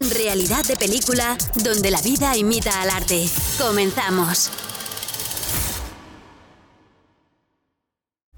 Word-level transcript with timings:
Realidad 0.00 0.64
de 0.64 0.76
película 0.76 1.36
donde 1.56 1.90
la 1.90 2.00
vida 2.00 2.36
imita 2.36 2.82
al 2.82 2.90
arte. 2.90 3.26
Comenzamos. 3.58 4.48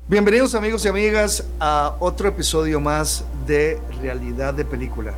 Bienvenidos 0.08 0.54
amigos 0.54 0.86
y 0.86 0.88
amigas 0.88 1.44
a 1.60 1.96
otro 2.00 2.30
episodio 2.30 2.80
más 2.80 3.26
de 3.46 3.78
Realidad 4.00 4.54
de 4.54 4.64
Película. 4.64 5.12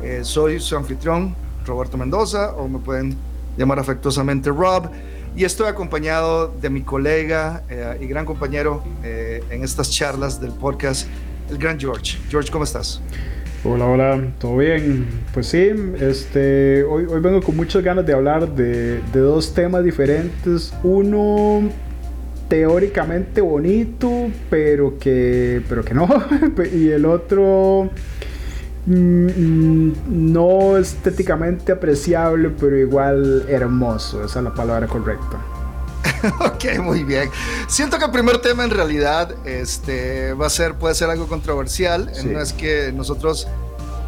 Eh, 0.00 0.20
soy 0.22 0.60
su 0.60 0.76
anfitrión, 0.76 1.34
Roberto 1.66 1.96
Mendoza, 1.96 2.52
o 2.52 2.68
me 2.68 2.78
pueden 2.78 3.16
llamar 3.56 3.80
afectuosamente 3.80 4.50
Rob, 4.50 4.88
y 5.34 5.44
estoy 5.44 5.66
acompañado 5.66 6.46
de 6.46 6.70
mi 6.70 6.82
colega 6.82 7.64
eh, 7.68 7.98
y 8.00 8.06
gran 8.06 8.24
compañero 8.24 8.84
eh, 9.02 9.42
en 9.50 9.64
estas 9.64 9.90
charlas 9.90 10.40
del 10.40 10.52
podcast, 10.52 11.08
el 11.50 11.58
gran 11.58 11.78
George. 11.78 12.18
George, 12.30 12.52
¿cómo 12.52 12.62
estás? 12.62 13.02
Hola, 13.64 13.86
hola, 13.86 14.20
¿todo 14.38 14.56
bien? 14.58 15.04
Pues 15.34 15.48
sí, 15.48 15.68
este, 15.98 16.84
hoy, 16.84 17.06
hoy 17.06 17.20
vengo 17.20 17.42
con 17.42 17.56
muchas 17.56 17.82
ganas 17.82 18.06
de 18.06 18.12
hablar 18.12 18.54
de, 18.54 19.00
de 19.12 19.20
dos 19.20 19.52
temas 19.52 19.82
diferentes. 19.82 20.72
Uno 20.84 21.68
teóricamente 22.46 23.40
bonito, 23.40 24.28
pero 24.48 24.96
que, 25.00 25.60
pero 25.68 25.84
que 25.84 25.92
no. 25.92 26.08
y 26.72 26.90
el 26.90 27.04
otro 27.04 27.90
mm, 28.86 29.90
no 30.06 30.76
estéticamente 30.76 31.72
apreciable, 31.72 32.50
pero 32.60 32.78
igual 32.78 33.44
hermoso. 33.48 34.24
Esa 34.24 34.38
es 34.38 34.44
la 34.44 34.54
palabra 34.54 34.86
correcta. 34.86 35.57
ok, 36.40 36.78
muy 36.80 37.04
bien. 37.04 37.30
Siento 37.68 37.98
que 37.98 38.04
el 38.04 38.10
primer 38.10 38.38
tema 38.38 38.64
en 38.64 38.70
realidad 38.70 39.34
este, 39.46 40.32
va 40.34 40.46
a 40.46 40.50
ser, 40.50 40.74
puede 40.74 40.94
ser 40.94 41.10
algo 41.10 41.26
controversial. 41.26 42.10
No 42.24 42.40
es 42.40 42.52
que 42.52 42.92
nosotros 42.92 43.48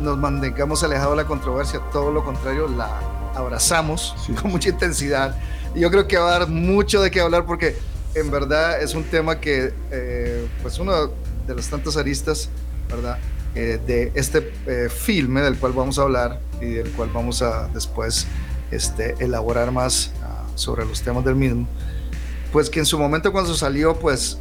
nos 0.01 0.19
mantengamos 0.19 0.83
alejados 0.83 1.17
de 1.17 1.23
la 1.23 1.29
controversia, 1.29 1.81
todo 1.93 2.11
lo 2.11 2.25
contrario, 2.25 2.69
la 2.69 2.89
abrazamos 3.35 4.15
con 4.41 4.51
mucha 4.51 4.71
intensidad. 4.71 5.37
Y 5.74 5.80
yo 5.80 5.91
creo 5.91 6.07
que 6.07 6.19
va 6.19 6.35
a 6.35 6.39
dar 6.41 6.49
mucho 6.49 7.01
de 7.01 7.11
qué 7.11 7.21
hablar 7.21 7.47
porque 7.47 7.77
en 8.15 8.30
verdad 8.30 8.83
es 8.83 8.95
un 8.95 9.05
tema 9.05 9.41
que, 9.41 9.73
eh, 9.91 10.49
pues 10.63 10.79
uno 10.79 11.11
de 11.46 11.55
las 11.55 11.69
tantas 11.69 11.96
aristas, 11.96 12.49
¿verdad? 12.89 13.19
Eh, 13.55 13.80
de 13.85 14.13
este 14.15 14.52
eh, 14.67 14.89
filme 14.89 15.43
del 15.43 15.59
cual 15.59 15.73
vamos 15.73 15.99
a 15.99 16.02
hablar 16.02 16.41
y 16.61 16.67
del 16.67 16.91
cual 16.93 17.11
vamos 17.13 17.43
a 17.43 17.69
después 17.69 18.27
este, 18.71 19.17
elaborar 19.19 19.73
más 19.73 20.13
ah, 20.23 20.46
sobre 20.55 20.85
los 20.85 21.02
temas 21.02 21.24
del 21.24 21.35
mismo, 21.35 21.67
pues 22.52 22.70
que 22.70 22.80
en 22.80 22.87
su 22.87 22.98
momento 22.98 23.32
cuando 23.32 23.54
salió, 23.54 23.98
pues 23.98 24.38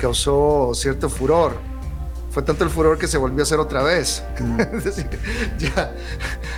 causó 0.00 0.72
cierto 0.74 1.08
furor. 1.08 1.54
Fue 2.30 2.42
tanto 2.42 2.64
el 2.64 2.70
furor 2.70 2.98
que 2.98 3.06
se 3.06 3.16
volvió 3.16 3.40
a 3.40 3.42
hacer 3.44 3.58
otra 3.58 3.82
vez, 3.82 4.22
mm. 4.38 4.60
es 4.76 4.84
decir, 4.84 5.08
ya 5.58 5.92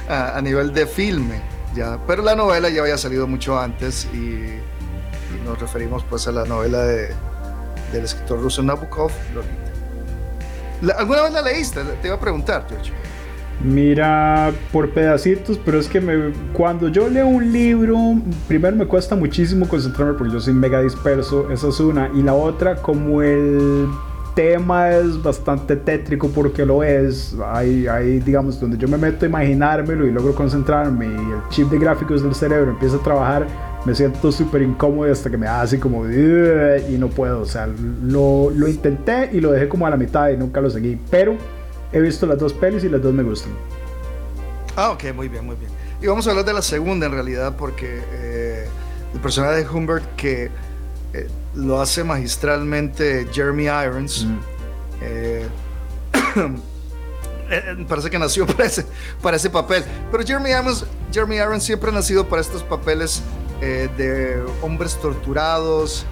a, 0.08 0.36
a 0.36 0.42
nivel 0.42 0.72
de 0.72 0.86
filme. 0.86 1.40
Ya, 1.74 1.98
pero 2.06 2.22
la 2.22 2.34
novela 2.34 2.68
ya 2.68 2.80
había 2.80 2.98
salido 2.98 3.26
mucho 3.26 3.58
antes 3.58 4.06
y 4.12 4.58
nos 5.44 5.58
referimos 5.60 6.04
pues 6.04 6.26
a 6.26 6.32
la 6.32 6.44
novela 6.44 6.80
de, 6.80 7.14
del 7.92 8.04
escritor 8.04 8.40
ruso 8.40 8.62
Nabokov, 8.62 9.12
Lolita. 9.34 10.98
¿Alguna 10.98 11.22
vez 11.22 11.32
la 11.32 11.42
leíste? 11.42 11.82
Te 11.84 12.08
iba 12.08 12.16
a 12.16 12.20
preguntar, 12.20 12.66
George. 12.68 12.92
Mira, 13.62 14.52
por 14.72 14.90
pedacitos, 14.90 15.58
pero 15.64 15.80
es 15.80 15.88
que 15.88 16.00
cuando 16.52 16.88
yo 16.88 17.08
leo 17.08 17.26
un 17.26 17.52
libro, 17.52 17.98
primero 18.46 18.76
me 18.76 18.86
cuesta 18.86 19.16
muchísimo 19.16 19.66
concentrarme 19.66 20.14
porque 20.14 20.32
yo 20.32 20.40
soy 20.40 20.54
mega 20.54 20.80
disperso, 20.80 21.50
esa 21.50 21.68
es 21.68 21.80
una, 21.80 22.08
y 22.14 22.22
la 22.22 22.34
otra, 22.34 22.76
como 22.76 23.20
el 23.20 23.88
tema 24.36 24.92
es 24.92 25.20
bastante 25.20 25.74
tétrico 25.74 26.28
porque 26.28 26.64
lo 26.64 26.84
es, 26.84 27.36
hay, 27.44 27.88
hay 27.88 28.20
digamos, 28.20 28.60
donde 28.60 28.78
yo 28.78 28.86
me 28.86 28.96
meto 28.96 29.24
a 29.24 29.28
imaginármelo 29.28 30.06
y 30.06 30.12
logro 30.12 30.32
concentrarme 30.32 31.06
y 31.06 31.10
el 31.10 31.48
chip 31.50 31.68
de 31.68 31.78
gráficos 31.80 32.22
del 32.22 32.36
cerebro 32.36 32.70
empieza 32.70 32.98
a 32.98 33.00
trabajar, 33.00 33.48
me 33.84 33.96
siento 33.96 34.30
súper 34.30 34.62
incómodo 34.62 35.10
hasta 35.10 35.28
que 35.28 35.36
me 35.36 35.48
hace 35.48 35.76
así 35.76 35.78
como 35.78 36.08
y 36.08 36.98
no 36.98 37.08
puedo. 37.08 37.40
O 37.40 37.46
sea, 37.46 37.66
lo, 37.66 38.52
intenté 38.68 39.30
y 39.32 39.40
lo 39.40 39.50
dejé 39.50 39.68
como 39.68 39.86
a 39.86 39.90
la 39.90 39.96
mitad 39.96 40.28
y 40.28 40.36
nunca 40.36 40.60
lo 40.60 40.70
seguí. 40.70 40.96
Pero 41.10 41.34
he 41.92 42.00
visto 42.00 42.26
las 42.26 42.38
dos 42.38 42.52
pelis 42.52 42.84
y 42.84 42.88
las 42.88 43.02
dos 43.02 43.12
me 43.12 43.22
gustan. 43.22 43.52
Ah, 44.76 44.90
ok, 44.90 45.12
muy 45.14 45.28
bien, 45.28 45.44
muy 45.44 45.56
bien. 45.56 45.70
Y 46.00 46.06
vamos 46.06 46.26
a 46.26 46.30
hablar 46.30 46.44
de 46.44 46.52
la 46.52 46.62
segunda 46.62 47.06
en 47.06 47.12
realidad 47.12 47.56
porque 47.56 48.00
eh, 48.12 48.68
el 49.14 49.20
personaje 49.20 49.64
de 49.64 49.68
Humbert 49.68 50.04
que 50.16 50.50
eh, 51.12 51.28
lo 51.54 51.80
hace 51.80 52.04
magistralmente 52.04 53.26
Jeremy 53.32 53.64
Irons. 53.64 54.24
Mm. 54.24 54.38
Eh, 57.50 57.86
parece 57.88 58.10
que 58.10 58.18
nació 58.18 58.46
para 58.54 58.66
ese, 58.66 58.84
para 59.22 59.36
ese 59.36 59.50
papel. 59.50 59.84
Pero 60.10 60.22
Jeremy 60.22 60.50
Irons, 60.50 60.84
Jeremy 61.12 61.36
Irons 61.36 61.64
siempre 61.64 61.90
ha 61.90 61.92
nacido 61.94 62.28
para 62.28 62.42
estos 62.42 62.62
papeles 62.62 63.22
eh, 63.60 63.88
de 63.96 64.44
hombres 64.62 64.96
torturados, 65.00 66.04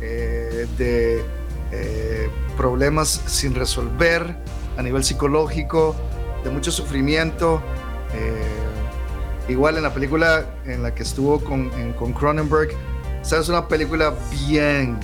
eh, 0.00 0.66
de 0.76 1.22
eh, 1.70 2.30
problemas 2.56 3.20
sin 3.26 3.54
resolver 3.54 4.36
a 4.78 4.82
nivel 4.82 5.04
psicológico, 5.04 5.94
de 6.42 6.50
mucho 6.50 6.72
sufrimiento. 6.72 7.60
igual 9.48 9.76
en 9.76 9.82
la 9.82 9.92
película 9.92 10.46
en 10.64 10.82
la 10.82 10.94
que 10.94 11.02
estuvo 11.02 11.40
con, 11.40 11.70
con 11.98 12.14
Cronenberg, 12.14 12.70
es 13.20 13.48
una 13.48 13.68
película 13.68 14.14
bien, 14.46 14.98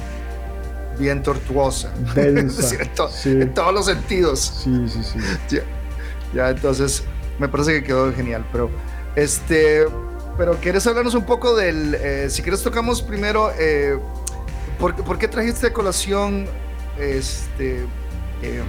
bien 0.98 1.22
tortuosa. 1.22 1.92
en, 2.16 3.54
todos 3.54 3.74
los 3.74 3.86
sentidos. 3.86 4.62
Sí, 4.64 4.88
sí, 4.88 5.02
sí. 5.02 5.18
Ya, 5.50 5.62
ya, 6.32 6.50
entonces 6.50 7.04
me 7.38 7.48
parece 7.48 7.72
que 7.72 7.84
quedó 7.84 8.12
genial. 8.12 8.46
Pero 8.50 8.70
este, 9.16 9.86
pero 10.36 10.56
¿quieres 10.60 10.86
hablarnos 10.86 11.14
un 11.14 11.24
poco 11.24 11.54
del, 11.54 11.94
eh, 11.94 12.28
si 12.30 12.42
quieres 12.42 12.62
tocamos 12.62 13.02
primero, 13.02 13.52
eh, 13.58 13.98
¿por, 14.78 15.18
qué 15.18 15.28
trajiste 15.28 15.68
a 15.68 15.72
colación 15.72 16.46
este, 16.98 17.80
em, 17.80 17.86
eh, 18.42 18.62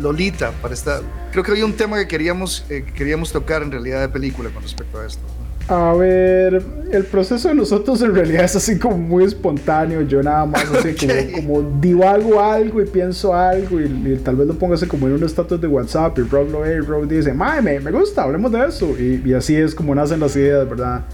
Lolita 0.00 0.50
para 0.62 0.74
esta? 0.74 1.00
Creo 1.30 1.44
que 1.44 1.50
había 1.52 1.64
un 1.64 1.74
tema 1.74 1.98
que 1.98 2.08
queríamos, 2.08 2.64
queríamos 2.94 3.32
tocar 3.32 3.62
en 3.62 3.70
realidad 3.70 4.00
de 4.00 4.08
película 4.08 4.50
con 4.50 4.62
respecto 4.62 5.00
a 5.00 5.06
esto. 5.06 5.22
A 5.68 5.94
ver, 5.94 6.62
el 6.90 7.04
proceso 7.04 7.48
de 7.48 7.54
nosotros 7.54 8.02
en 8.02 8.14
realidad 8.14 8.44
es 8.44 8.56
así 8.56 8.78
como 8.78 8.98
muy 8.98 9.24
espontáneo. 9.24 10.02
Yo 10.02 10.22
nada 10.22 10.44
más 10.44 10.66
así 10.70 10.94
como, 11.34 11.62
divago 11.80 12.40
algo 12.40 12.82
y 12.82 12.86
pienso 12.86 13.34
algo 13.34 13.80
y, 13.80 14.20
tal 14.24 14.36
vez 14.36 14.48
lo 14.48 14.54
pongo 14.54 14.74
así 14.74 14.86
como 14.86 15.06
en 15.06 15.14
un 15.14 15.24
estatus 15.24 15.60
de 15.60 15.68
WhatsApp 15.68 16.18
y 16.18 16.22
Rob 16.22 16.50
lo 16.50 16.60
ve 16.60 16.74
y 16.76 16.80
Rob 16.80 17.06
dice, 17.06 17.32
me, 17.32 17.80
me 17.80 17.90
gusta, 17.92 18.24
hablemos 18.24 18.50
de 18.50 18.66
eso. 18.66 18.90
Y, 18.98 19.32
así 19.34 19.54
es 19.56 19.74
como 19.74 19.94
nacen 19.94 20.20
las 20.20 20.34
ideas, 20.34 20.68
¿verdad? 20.68 21.04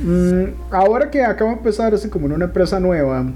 Mm, 0.00 0.72
ahora 0.72 1.10
que 1.10 1.22
acabo 1.22 1.50
de 1.50 1.56
empezar 1.58 1.94
así 1.94 2.08
como 2.08 2.26
en 2.26 2.32
una 2.32 2.46
empresa 2.46 2.80
nueva, 2.80 3.26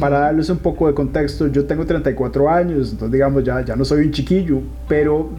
para 0.00 0.20
darles 0.20 0.50
un 0.50 0.58
poco 0.58 0.86
de 0.86 0.94
contexto, 0.94 1.46
yo 1.48 1.64
tengo 1.64 1.86
34 1.86 2.50
años, 2.50 2.90
entonces 2.90 3.12
digamos 3.12 3.44
ya, 3.44 3.64
ya 3.64 3.76
no 3.76 3.84
soy 3.84 4.06
un 4.06 4.10
chiquillo, 4.10 4.60
pero 4.88 5.30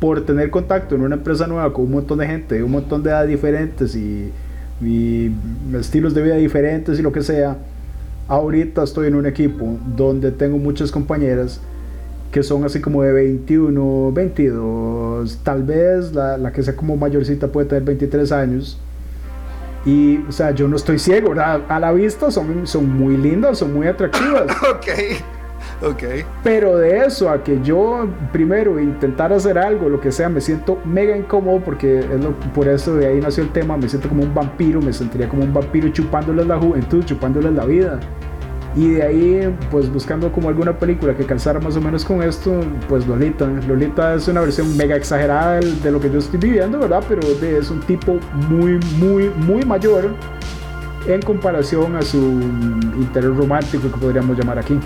por 0.00 0.24
tener 0.26 0.50
contacto 0.50 0.94
en 0.96 1.02
una 1.02 1.14
empresa 1.14 1.46
nueva 1.46 1.72
con 1.72 1.84
un 1.84 1.92
montón 1.92 2.18
de 2.18 2.26
gente, 2.26 2.62
un 2.62 2.72
montón 2.72 3.02
de 3.02 3.10
edades 3.10 3.30
diferentes 3.30 3.94
y, 3.94 4.32
estilos 5.78 6.12
de 6.12 6.22
vida 6.22 6.34
diferentes 6.34 6.98
y 6.98 7.02
lo 7.02 7.12
que 7.12 7.22
sea, 7.22 7.56
ahorita 8.26 8.82
estoy 8.82 9.06
en 9.06 9.14
un 9.14 9.26
equipo 9.26 9.78
donde 9.96 10.32
tengo 10.32 10.58
muchas 10.58 10.90
compañeras 10.90 11.60
que 12.32 12.42
son 12.42 12.64
así 12.64 12.80
como 12.80 13.02
de 13.04 13.12
21, 13.12 14.10
22, 14.12 15.38
tal 15.44 15.62
vez 15.62 16.12
la, 16.12 16.36
la 16.36 16.50
que 16.50 16.64
sea 16.64 16.74
como 16.74 16.96
mayorcita 16.96 17.46
puede 17.46 17.68
tener 17.68 17.84
23 17.84 18.32
años. 18.32 18.80
Y, 19.84 20.18
o 20.28 20.32
sea, 20.32 20.52
yo 20.52 20.68
no 20.68 20.76
estoy 20.76 20.98
ciego, 20.98 21.34
a 21.38 21.80
la 21.80 21.92
vista 21.92 22.30
son, 22.30 22.66
son 22.66 22.88
muy 22.88 23.16
lindas, 23.16 23.58
son 23.58 23.74
muy 23.74 23.86
atractivas. 23.86 24.46
ok. 24.70 24.88
Okay. 25.82 26.24
Pero 26.44 26.76
de 26.76 26.98
eso 26.98 27.28
a 27.28 27.42
que 27.42 27.60
yo 27.62 28.08
primero 28.32 28.78
intentar 28.78 29.32
hacer 29.32 29.58
algo, 29.58 29.88
lo 29.88 30.00
que 30.00 30.12
sea, 30.12 30.28
me 30.28 30.40
siento 30.40 30.78
mega 30.84 31.16
incómodo 31.16 31.60
porque 31.60 31.98
es 31.98 32.20
lo, 32.20 32.30
por 32.54 32.68
eso 32.68 32.94
de 32.94 33.08
ahí 33.08 33.20
nació 33.20 33.42
el 33.42 33.50
tema, 33.50 33.76
me 33.76 33.88
siento 33.88 34.08
como 34.08 34.22
un 34.22 34.32
vampiro, 34.32 34.80
me 34.80 34.92
sentiría 34.92 35.28
como 35.28 35.42
un 35.42 35.52
vampiro 35.52 35.88
chupándoles 35.88 36.46
la 36.46 36.58
juventud, 36.58 37.04
chupándoles 37.04 37.52
la 37.52 37.64
vida. 37.64 37.98
Y 38.74 38.92
de 38.92 39.02
ahí, 39.02 39.58
pues 39.70 39.92
buscando 39.92 40.32
como 40.32 40.48
alguna 40.48 40.78
película 40.78 41.14
que 41.14 41.26
calzara 41.26 41.60
más 41.60 41.76
o 41.76 41.80
menos 41.80 42.04
con 42.04 42.22
esto, 42.22 42.60
pues 42.88 43.06
Lolita. 43.06 43.46
Lolita 43.68 44.14
es 44.14 44.28
una 44.28 44.40
versión 44.40 44.74
mega 44.76 44.96
exagerada 44.96 45.60
de, 45.60 45.90
lo 45.90 46.00
que 46.00 46.10
yo 46.10 46.18
estoy 46.18 46.40
viviendo, 46.40 46.78
¿verdad? 46.78 47.04
Pero 47.06 47.20
es 47.22 47.70
un 47.70 47.80
tipo 47.80 48.18
muy, 48.48 48.78
muy, 48.98 49.28
muy 49.28 49.62
mayor 49.64 50.14
en 51.06 51.20
comparación 51.20 51.96
a 51.96 52.02
su 52.02 52.16
interés 52.16 53.36
romántico 53.36 53.90
que 53.92 53.98
podríamos 53.98 54.38
llamar 54.38 54.58
aquí. 54.58 54.78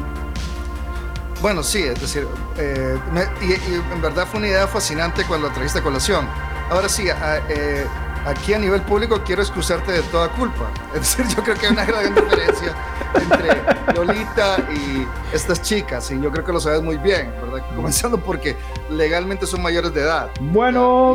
Bueno, 1.41 1.62
sí, 1.62 1.83
es 1.83 2.00
decir, 2.00 2.27
eh, 2.59 2.99
y, 3.43 3.75
en 3.93 4.03
verdad 4.03 4.27
fue 4.27 4.38
una 4.41 4.49
idea 4.49 4.67
fascinante 4.67 5.23
cuando 5.29 5.47
la 5.47 5.55
trajiste 5.55 5.79
a 5.79 5.83
colación. 5.83 6.27
Ahora 6.71 6.88
sí, 6.88 7.05
eh, 7.49 7.87
aquí 8.27 8.55
a 8.55 8.59
nivel 8.59 8.81
público 8.81 9.23
quiero 9.25 9.43
excusarte 9.43 9.93
de 9.93 10.03
toda 10.03 10.29
culpa. 10.31 10.69
Es 10.94 11.00
decir, 11.00 11.27
yo 11.37 11.43
creo 11.44 11.56
que 11.56 11.67
hay 11.67 11.73
una 11.73 11.85
gran 11.85 12.15
diferencia 12.15 12.75
entre 13.16 13.94
Lolita 13.94 14.56
y 14.72 15.06
estas 15.34 15.62
chicas, 15.62 16.10
y 16.10 16.20
yo 16.20 16.30
creo 16.30 16.44
que 16.44 16.52
lo 16.52 16.60
sabes 16.60 16.82
muy 16.82 16.96
bien, 16.96 17.32
¿verdad? 17.40 17.64
Comenzando 17.74 18.18
porque 18.18 18.56
legalmente 18.90 19.46
son 19.46 19.62
mayores 19.62 19.92
de 19.94 20.02
edad. 20.02 20.30
Bueno, 20.40 21.14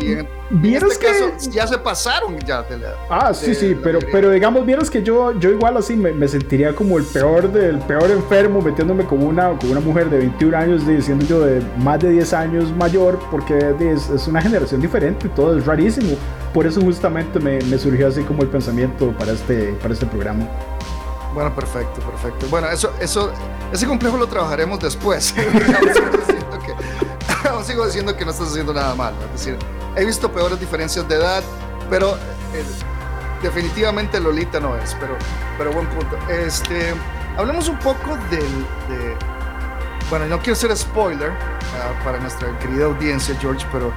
vieras 0.50 0.92
este 0.92 1.06
que 1.06 1.50
ya 1.52 1.68
se 1.68 1.78
pasaron 1.78 2.38
ya 2.40 2.64
de 2.64 2.78
la 2.78 2.94
Ah, 3.10 3.34
sí, 3.34 3.56
sí, 3.56 3.78
pero, 3.82 4.00
pero 4.12 4.30
digamos, 4.32 4.66
vieras 4.66 4.90
que 4.90 5.04
yo, 5.04 5.38
yo 5.40 5.50
igual 5.50 5.78
así 5.78 5.96
me, 5.96 6.28
sentiría 6.28 6.74
como 6.74 6.98
el 6.98 7.04
peor 7.06 7.52
del 7.52 7.80
peor 7.80 8.10
enfermo 8.12 8.62
metiéndome 8.62 9.06
con 9.06 9.24
una, 9.24 9.50
con 9.58 9.72
una 9.72 9.80
mujer 9.80 10.10
de 10.10 10.20
21 10.20 10.58
años, 10.58 10.88
diciendo 10.88 11.26
yo 11.26 11.40
de 11.42 11.62
más 11.78 12.00
de 12.00 12.12
10 12.12 12.34
años 12.34 12.76
mayor, 12.76 13.20
porque 13.30 13.76
es, 13.80 14.10
es 14.10 14.28
una 14.28 14.42
generación 14.42 14.82
diferente 14.82 15.28
y 15.28 15.30
todo 15.30 15.58
es 15.58 15.66
rarísimo. 15.66 16.16
Por 16.54 16.68
eso 16.68 16.82
justamente 16.82 17.40
me, 17.40 17.60
me 17.62 17.78
surgió 17.78 18.08
así 18.08 18.24
como 18.24 18.44
el 18.44 18.50
pensamiento 18.50 19.12
para 19.18 19.32
este, 19.32 19.74
para 19.82 19.94
este 19.94 20.06
programa. 20.06 20.48
Bueno, 21.34 21.54
perfecto, 21.56 22.02
perfecto. 22.02 22.48
Bueno, 22.50 22.70
eso, 22.70 22.94
eso, 23.00 23.32
ese 23.72 23.88
complejo 23.88 24.18
lo 24.18 24.28
trabajaremos 24.28 24.80
después. 24.80 25.34
aún, 27.50 27.64
sigo 27.64 27.86
diciendo 27.86 28.16
que, 28.16 28.26
no 28.26 28.32
estás 28.32 28.50
haciendo 28.50 28.74
nada 28.74 28.96
mal. 28.96 29.14
Es 29.26 29.32
decir, 29.46 29.58
he 29.96 30.06
visto 30.06 30.32
peores 30.32 30.60
diferencias 30.60 31.08
de 31.08 31.16
edad, 31.16 31.44
pero 31.90 32.16
eh, 32.54 32.64
definitivamente 33.42 34.20
Lolita 34.20 34.60
no 34.60 34.76
es. 34.78 34.96
Pero, 35.00 35.16
pero 35.58 35.72
buen 35.72 35.88
punto. 35.88 36.18
Este, 36.30 36.94
hablemos 37.38 37.70
un 37.70 37.80
poco 37.80 38.18
del, 38.30 38.66
de, 38.90 39.16
bueno, 40.12 40.26
no 40.26 40.40
quiero 40.40 40.56
ser 40.56 40.76
spoiler 40.76 41.30
uh, 41.30 42.04
para 42.04 42.20
nuestra 42.20 42.60
querida 42.60 42.84
audiencia, 42.84 43.34
George, 43.40 43.66
pero 43.72 43.94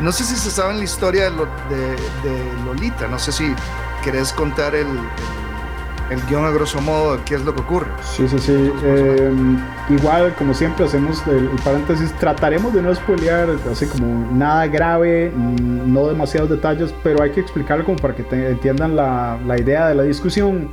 no 0.00 0.10
sé 0.12 0.24
si 0.24 0.34
se 0.34 0.50
sabe 0.50 0.74
la 0.74 0.84
historia 0.84 1.30
de, 1.30 2.52
Lolita. 2.64 3.06
No 3.06 3.18
sé 3.18 3.32
si 3.32 3.54
querés 4.02 4.32
contar 4.32 4.74
el 4.74 4.88
guion 6.28 6.44
a 6.44 6.50
grosso 6.50 6.80
modo 6.80 7.18
qué 7.24 7.34
es 7.34 7.44
lo 7.44 7.54
que 7.54 7.60
ocurre. 7.60 7.88
Sí, 8.02 8.28
sí, 8.28 8.38
sí. 8.38 8.72
Eh, 8.82 9.30
igual, 9.90 10.34
como 10.36 10.54
siempre, 10.54 10.84
hacemos 10.86 11.22
el, 11.26 11.48
paréntesis. 11.64 12.12
Trataremos 12.14 12.72
de 12.72 12.82
no 12.82 12.94
spoilear 12.94 13.50
así 13.70 13.86
como 13.86 14.32
nada 14.32 14.66
grave, 14.66 15.30
mm, 15.34 15.92
no 15.92 16.08
demasiados 16.08 16.50
detalles, 16.50 16.94
pero 17.02 17.22
hay 17.22 17.30
que 17.30 17.40
explicarlo 17.40 17.84
como 17.84 17.98
para 17.98 18.14
que 18.14 18.22
entiendan 18.30 18.96
la, 18.96 19.38
la 19.46 19.58
idea 19.58 19.88
de 19.88 19.94
la 19.94 20.02
discusión. 20.02 20.68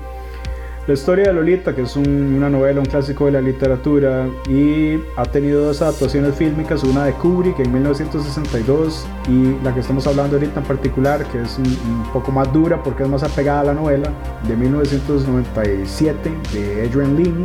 La 0.87 0.93
historia 0.93 1.25
de 1.25 1.33
Lolita, 1.33 1.73
que 1.73 1.81
es 1.81 1.95
una 1.95 2.47
novela, 2.47 2.79
un 2.79 2.85
clásico 2.85 3.25
de 3.25 3.31
la 3.31 3.41
literatura, 3.41 4.27
y 4.47 4.99
ha 5.15 5.25
tenido 5.25 5.65
dos 5.65 5.81
adaptaciones 5.81 6.35
fílmicas, 6.35 6.83
una 6.83 7.05
de 7.05 7.13
Kubrick 7.13 7.57
en 7.57 7.73
1962 7.73 9.07
y 9.27 9.57
la 9.63 9.73
que 9.73 9.79
estamos 9.79 10.05
hablando 10.05 10.35
ahorita 10.35 10.59
en 10.59 10.65
particular, 10.67 11.25
que 11.31 11.41
es 11.41 11.57
un, 11.57 12.03
poco 12.13 12.31
más 12.31 12.53
dura 12.53 12.83
porque 12.83 13.01
es 13.01 13.09
más 13.09 13.23
apegada 13.23 13.61
a 13.61 13.63
la 13.63 13.73
novela, 13.73 14.11
de 14.47 14.55
1997 14.55 16.31
de 16.53 16.87
Adrian 16.87 17.15
Lin. 17.15 17.43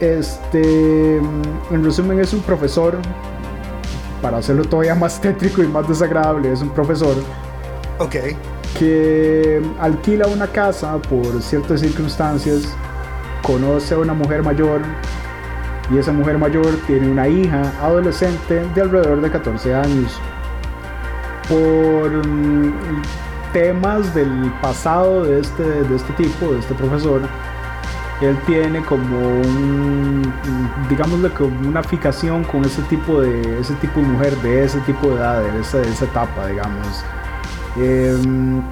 Este, 0.00 1.18
en 1.18 1.84
resumen, 1.84 2.18
es 2.18 2.32
un 2.32 2.40
profesor, 2.40 2.96
para 4.22 4.38
hacerlo 4.38 4.64
todavía 4.64 4.94
más 4.94 5.20
tétrico 5.20 5.62
y 5.62 5.66
más 5.66 5.86
desagradable, 5.86 6.50
es 6.50 6.62
un 6.62 6.70
profesor. 6.70 7.14
Ok 7.98 8.16
que 8.78 9.62
alquila 9.80 10.26
una 10.26 10.46
casa 10.46 10.98
por 10.98 11.40
ciertas 11.42 11.80
circunstancias, 11.80 12.68
conoce 13.42 13.94
a 13.94 13.98
una 13.98 14.14
mujer 14.14 14.42
mayor 14.42 14.80
y 15.90 15.98
esa 15.98 16.12
mujer 16.12 16.38
mayor 16.38 16.66
tiene 16.86 17.10
una 17.10 17.28
hija 17.28 17.62
adolescente 17.82 18.64
de 18.74 18.80
alrededor 18.80 19.20
de 19.20 19.30
14 19.30 19.74
años. 19.74 20.20
Por 21.48 22.26
mm, 22.26 22.72
temas 23.52 24.14
del 24.14 24.50
pasado 24.62 25.24
de 25.24 25.40
este, 25.40 25.62
de 25.62 25.96
este 25.96 26.12
tipo, 26.14 26.52
de 26.52 26.60
este 26.60 26.74
profesor, 26.74 27.20
él 28.20 28.36
tiene 28.46 28.82
como 28.84 29.18
un, 29.18 30.32
como 31.36 31.68
una 31.68 31.82
fijación 31.82 32.44
con 32.44 32.64
ese 32.64 32.80
tipo 32.82 33.20
de, 33.20 33.60
ese 33.60 33.74
tipo 33.74 34.00
de 34.00 34.06
mujer, 34.06 34.36
de 34.38 34.64
ese 34.64 34.78
tipo 34.80 35.08
de 35.08 35.16
edad, 35.16 35.42
de 35.42 35.60
esa, 35.60 35.78
de 35.78 35.90
esa 35.90 36.04
etapa, 36.06 36.46
digamos. 36.46 37.04
Em, 37.76 38.62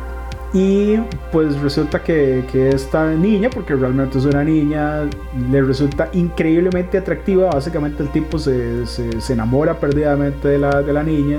y 0.52 0.99
pues 1.31 1.58
resulta 1.60 2.02
que, 2.02 2.44
que, 2.52 2.70
esta 2.70 3.10
niña, 3.10 3.49
porque 3.49 3.75
realmente 3.75 4.19
es 4.19 4.25
una 4.26 4.44
niña, 4.44 5.08
le 5.50 5.62
resulta 5.62 6.10
increíblemente 6.12 6.99
atractiva. 6.99 7.50
Básicamente 7.50 8.02
el 8.02 8.10
tipo 8.10 8.38
se, 8.38 8.87
se, 8.87 9.32
enamora 9.32 9.78
perdidamente 9.78 10.49
de 10.49 10.58
la, 10.58 10.82
de 10.82 10.93
la 10.93 11.02
niña 11.02 11.38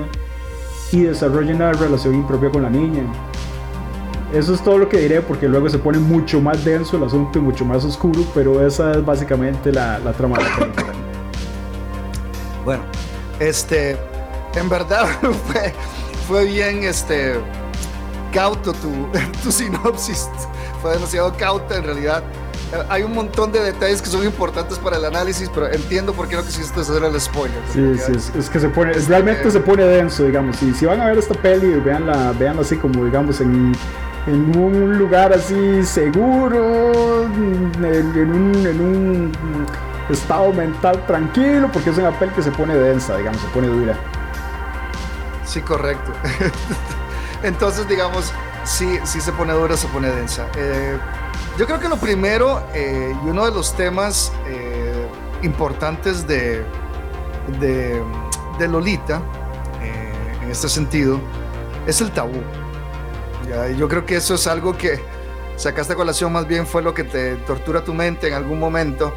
y 0.90 1.02
desarrolla 1.02 1.54
una 1.54 1.72
relación 1.72 2.14
impropia 2.14 2.50
con 2.50 2.62
la 2.62 2.70
niña. 2.70 3.04
Eso 4.32 4.52
es 4.52 4.64
todo 4.64 4.78
lo 4.78 4.88
que 4.88 4.98
diré 4.98 5.20
porque 5.20 5.48
luego 5.48 5.68
se 5.68 5.78
pone 5.78 5.98
mucho 5.98 6.40
más 6.40 6.64
denso 6.64 6.96
el 6.96 7.04
asunto 7.04 7.38
y 7.38 7.42
mucho 7.42 7.64
más 7.64 7.84
oscuro, 7.84 8.20
pero 8.34 8.66
esa 8.66 8.90
es 8.90 9.04
básicamente 9.04 9.70
la, 9.70 10.00
la 10.00 10.12
trama 10.12 10.38
de 10.38 10.44
la 10.44 10.56
película. 10.56 10.92
Bueno, 12.64 12.82
este, 13.38 13.96
en 14.56 14.68
verdad 14.68 15.06
fue 15.46 15.72
fue 16.26 16.44
bien 16.44 16.84
este 16.84 17.34
cauto 18.32 18.72
tu, 18.72 18.90
tu 19.42 19.52
sinopsis. 19.52 20.28
Fue 20.82 20.92
demasiado 20.92 21.32
cauta 21.36 21.76
en 21.76 21.84
realidad. 21.84 22.22
Hay 22.88 23.02
un 23.04 23.12
montón 23.12 23.52
de 23.52 23.60
detalles 23.60 24.02
que 24.02 24.08
son 24.08 24.24
importantes 24.24 24.78
para 24.78 24.96
el 24.96 25.04
análisis, 25.04 25.48
pero 25.54 25.70
entiendo 25.70 26.12
por 26.12 26.26
qué 26.26 26.34
no 26.34 26.42
quisiste 26.42 26.80
hacer 26.80 27.04
el 27.04 27.20
spoiler. 27.20 27.56
Sí, 27.72 27.96
sí, 27.98 28.30
es, 28.36 28.50
que 28.50 28.58
se 28.58 28.68
pone, 28.68 28.92
realmente 28.92 29.48
se 29.50 29.60
pone 29.60 29.84
denso, 29.84 30.24
digamos. 30.24 30.60
Y 30.62 30.74
si 30.74 30.84
van 30.84 31.00
a 31.00 31.06
ver 31.06 31.18
esta 31.18 31.34
peli, 31.34 31.68
veanla, 31.74 32.32
veanla 32.32 32.62
así 32.62 32.76
como, 32.76 33.04
digamos, 33.04 33.40
en, 33.40 33.72
en 34.26 34.58
un 34.58 34.98
lugar 34.98 35.32
así 35.32 35.84
seguro, 35.84 37.24
en, 37.24 38.32
un, 38.32 38.66
en 38.66 38.80
un 38.80 39.32
estado 40.10 40.52
mental 40.52 41.06
tranquilo, 41.06 41.70
porque 41.72 41.90
es 41.90 41.98
una 41.98 42.18
peli 42.18 42.32
que 42.32 42.42
se 42.42 42.50
pone 42.50 42.74
densa, 42.74 43.16
digamos, 43.16 43.40
se 43.40 43.48
pone 43.48 43.68
dura. 43.68 43.96
Sí, 45.44 45.60
correcto. 45.60 46.12
Entonces, 47.42 47.86
digamos, 47.88 48.32
sí, 48.64 48.98
sí 49.04 49.20
se 49.20 49.32
pone 49.32 49.52
dura, 49.52 49.76
se 49.76 49.86
pone 49.88 50.10
densa. 50.10 50.48
Eh, 50.56 50.98
yo 51.58 51.66
creo 51.66 51.78
que 51.78 51.88
lo 51.88 51.96
primero 51.96 52.62
eh, 52.74 53.14
y 53.24 53.28
uno 53.28 53.44
de 53.44 53.52
los 53.52 53.76
temas 53.76 54.32
eh, 54.46 55.06
importantes 55.42 56.26
de, 56.26 56.64
de, 57.60 58.68
Lolita, 58.68 59.20
en 60.42 60.50
este 60.50 60.68
sentido, 60.68 61.20
es 61.86 62.00
el 62.00 62.10
tabú. 62.10 62.42
Yo 63.76 63.88
creo 63.88 64.06
que 64.06 64.16
eso 64.16 64.34
es 64.34 64.46
algo 64.46 64.76
que 64.76 64.98
sacaste 65.56 65.92
a 65.92 65.96
colación, 65.96 66.32
más 66.32 66.48
bien 66.48 66.66
fue 66.66 66.82
lo 66.82 66.94
que 66.94 67.04
te 67.04 67.36
tortura 67.36 67.84
tu 67.84 67.92
mente 67.92 68.28
en 68.28 68.34
algún 68.34 68.58
momento, 68.58 69.12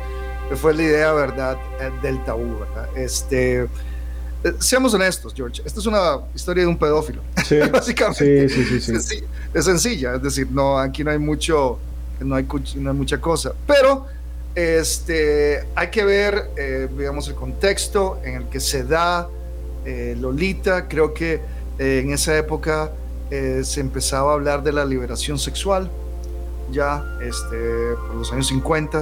fue 0.56 0.74
la 0.74 0.84
idea, 0.84 1.12
¿verdad?, 1.14 1.58
del 2.02 2.24
tabú, 2.24 2.60
¿verdad? 2.60 2.90
Este, 2.96 3.68
eh, 4.48 4.54
seamos 4.60 4.94
honestos, 4.94 5.34
George, 5.36 5.62
esta 5.66 5.80
es 5.80 5.86
una 5.86 6.20
historia 6.34 6.64
de 6.64 6.68
un 6.68 6.78
pedófilo. 6.78 7.22
Sí, 7.48 7.58
básicamente. 7.72 8.50
Sí, 8.50 8.80
sí, 8.81 9.00
sí, 9.00 9.24
Es 9.54 9.66
sencilla, 9.66 10.16
es 10.16 10.21
decir, 10.21 10.48
no, 10.52 10.78
aquí 10.78 11.02
no 11.02 11.12
hay 11.12 11.18
mucho, 11.18 11.80
no 12.19 12.36
hay, 12.36 12.45
no 12.76 12.90
hay 12.90 12.95
mucha 12.95 13.21
cosa. 13.21 13.54
Pero 13.66 14.06
este, 14.54 15.66
hay 15.74 15.90
que 15.90 16.04
ver, 16.04 16.50
eh, 16.57 16.90
digamos, 16.98 17.30
el 17.30 17.36
contexto 17.36 18.19
en 18.26 18.36
el 18.36 18.50
que 18.50 18.60
se 18.60 18.83
da 18.83 19.30
eh, 19.86 20.18
Lolita. 20.19 20.90
Creo 20.90 21.14
que 21.14 21.40
en 21.80 22.12
esa 22.12 22.36
época 22.36 22.92
se 23.30 23.81
empezaba 23.81 24.31
a 24.31 24.33
hablar 24.33 24.64
de 24.64 24.71
la 24.71 24.83
liberación 24.83 25.38
sexual 25.38 25.92
ya 26.71 27.06
este, 27.21 27.94
por 28.07 28.16
los 28.16 28.31
años 28.33 28.48
50. 28.48 29.02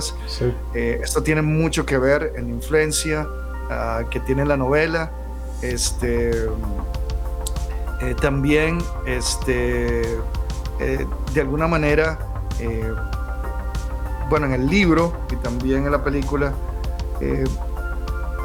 esto 0.73 1.23
tiene 1.23 1.41
mucho 1.41 1.85
que 1.85 1.97
ver 1.97 2.33
en 2.35 2.49
la 2.49 2.53
influencia 2.55 3.27
ah, 3.69 4.03
que 4.11 4.19
tiene 4.19 4.45
la 4.45 4.57
novela 4.57 5.09
este, 5.61 6.47
eh, 8.01 8.15
también, 8.19 8.79
este, 9.05 10.01
eh, 10.79 11.07
de 11.33 11.41
alguna 11.41 11.67
manera, 11.67 12.19
eh, 12.59 12.93
bueno, 14.29 14.47
en 14.47 14.53
el 14.53 14.67
libro 14.67 15.13
y 15.31 15.35
también 15.37 15.85
en 15.85 15.91
la 15.91 16.03
película, 16.03 16.53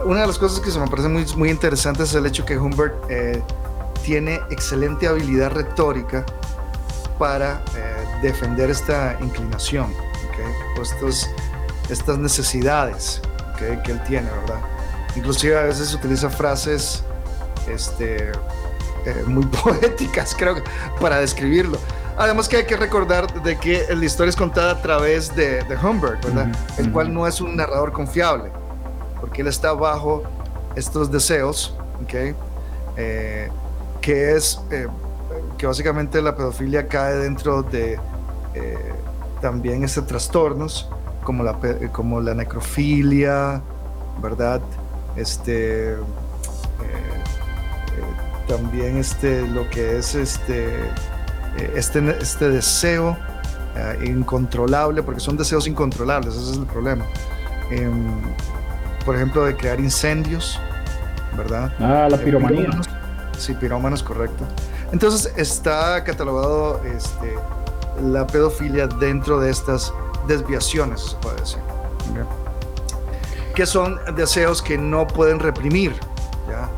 una 0.05 0.21
de 0.21 0.27
las 0.29 0.39
cosas 0.39 0.61
que 0.61 0.71
se 0.71 0.79
me 0.79 0.87
parece 0.87 1.09
muy, 1.09 1.27
muy 1.37 1.51
interesante 1.51 2.05
es 2.05 2.15
el 2.15 2.25
hecho 2.25 2.45
que 2.45 2.57
Humbert 2.57 2.95
tiene 4.05 4.41
excelente 4.51 5.09
habilidad 5.09 5.51
retórica 5.51 6.25
para 7.19 7.63
defender 8.23 8.71
esta 8.71 9.19
inclinación, 9.21 9.93
estas 11.91 12.19
necesidades 12.19 13.21
que 13.59 13.91
él 13.91 14.01
tiene, 14.05 14.31
¿verdad? 14.31 14.70
Inclusive 15.17 15.59
a 15.59 15.63
veces 15.63 15.95
utiliza 15.95 16.31
frases 16.31 17.03
este, 17.69 18.31
eh, 19.07 19.25
muy 19.27 19.45
poéticas, 19.63 20.35
creo, 20.37 20.57
para 21.01 21.19
describirlo. 21.19 21.79
Además 22.17 22.49
que 22.49 22.59
hay 22.59 22.67
que 22.67 22.77
recordar 22.77 23.43
de 23.43 23.59
que 23.59 23.87
la 23.95 24.05
historia 24.05 24.31
es 24.31 24.37
contada 24.37 24.73
a 24.73 24.83
través 24.83 25.35
de, 25.35 25.63
de 25.65 25.77
Humbert, 25.77 26.23
¿verdad? 26.25 26.49
El 26.77 26.93
cual 26.93 27.15
no 27.15 27.27
es 27.27 27.41
un 27.41 27.57
narrador 27.57 27.93
confiable, 27.93 28.51
porque 29.21 29.41
él 29.41 29.49
está 29.49 29.73
bajo 29.73 30.23
estos 30.77 31.11
deseos, 31.11 31.75
¿ok? 32.03 32.37
Eh, 32.97 33.49
que 34.03 34.37
es 34.37 34.61
eh, 34.71 34.87
que 35.57 35.67
básicamente 35.67 36.21
la 36.21 36.37
pedofilia 36.37 36.89
cae 36.89 37.15
dentro 37.15 37.63
de 37.63 37.99
también 39.41 39.85
este 39.85 40.03
trastornos 40.03 40.91
como 41.23 41.43
la, 41.43 41.57
como 41.93 42.21
la 42.21 42.35
necrofilia, 42.35 43.63
¿verdad? 44.21 44.61
Este, 45.21 45.97
también 48.49 48.97
este, 48.97 49.47
lo 49.47 49.69
que 49.71 49.99
es 49.99 50.15
este, 50.15 50.69
este, 51.75 52.17
este 52.21 52.49
deseo 52.49 53.17
incontrolable, 54.03 55.03
porque 55.03 55.21
son 55.21 55.37
deseos 55.37 55.67
incontrolables, 55.67 56.35
ese 56.35 56.53
es 56.53 56.57
el 56.57 56.67
problema. 56.67 57.05
Em, 57.71 58.11
por 59.05 59.15
ejemplo, 59.15 59.45
de 59.45 59.57
crear 59.57 59.79
incendios, 59.79 60.59
¿verdad? 61.37 61.73
Ah, 61.79 62.09
la 62.11 62.19
piromanía. 62.19 62.71
sí, 63.39 63.55
pirómanos, 63.55 64.03
correcto. 64.03 64.45
Entonces 64.93 65.33
está 65.37 66.03
catalogado 66.03 66.81
este, 66.85 67.37
la 68.03 68.27
pedofilia 68.27 68.87
dentro 68.87 69.41
de 69.41 69.51
estas 69.51 69.93
desviaciones, 70.27 71.01
se 71.01 71.17
puede 71.17 71.37
decir. 71.37 71.61
Que 73.61 73.67
son 73.67 74.01
deseos 74.17 74.63
que 74.63 74.79
no 74.79 75.07
pueden 75.07 75.39
reprimir. 75.39 75.95
¿ya? 76.49 76.71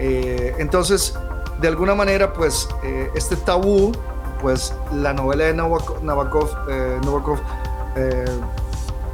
Eh, 0.00 0.56
entonces, 0.58 1.16
de 1.60 1.68
alguna 1.68 1.94
manera, 1.94 2.32
pues 2.32 2.68
eh, 2.82 3.12
este 3.14 3.36
tabú, 3.36 3.92
pues 4.42 4.74
la 4.92 5.12
novela 5.12 5.44
de 5.44 5.54
Nabokov, 5.54 6.50
eh, 6.68 7.00
eh 7.94 8.24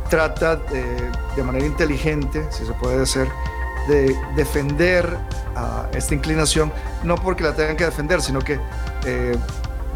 trata 0.09 0.57
de, 0.57 1.43
manera 1.43 1.67
inteligente, 1.67 2.47
si 2.51 2.65
se 2.65 2.73
puede 2.73 3.01
decir, 3.01 3.29
de 3.89 4.17
defender 4.35 5.19
a 5.55 5.91
esta 5.93 6.15
inclinación, 6.15 6.73
no 7.03 7.17
porque 7.17 7.43
la 7.43 7.55
tengan 7.55 7.77
que 7.77 7.85
defender, 7.85 8.23
sino 8.23 8.39
que 8.41 8.59
eh, 9.05 9.37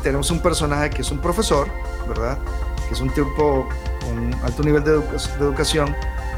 tenemos 0.02 0.30
un 0.30 0.40
personaje 0.40 0.90
que 0.90 1.00
es 1.00 1.10
un 1.10 1.22
profesor, 1.22 1.66
¿verdad? 2.06 2.36
Que 2.86 2.92
es 2.92 3.00
un 3.00 3.08
tipo 3.08 3.66
con 4.04 4.34
alto 4.44 4.62
nivel 4.62 4.84
de, 4.84 5.00
educación, 5.40 5.96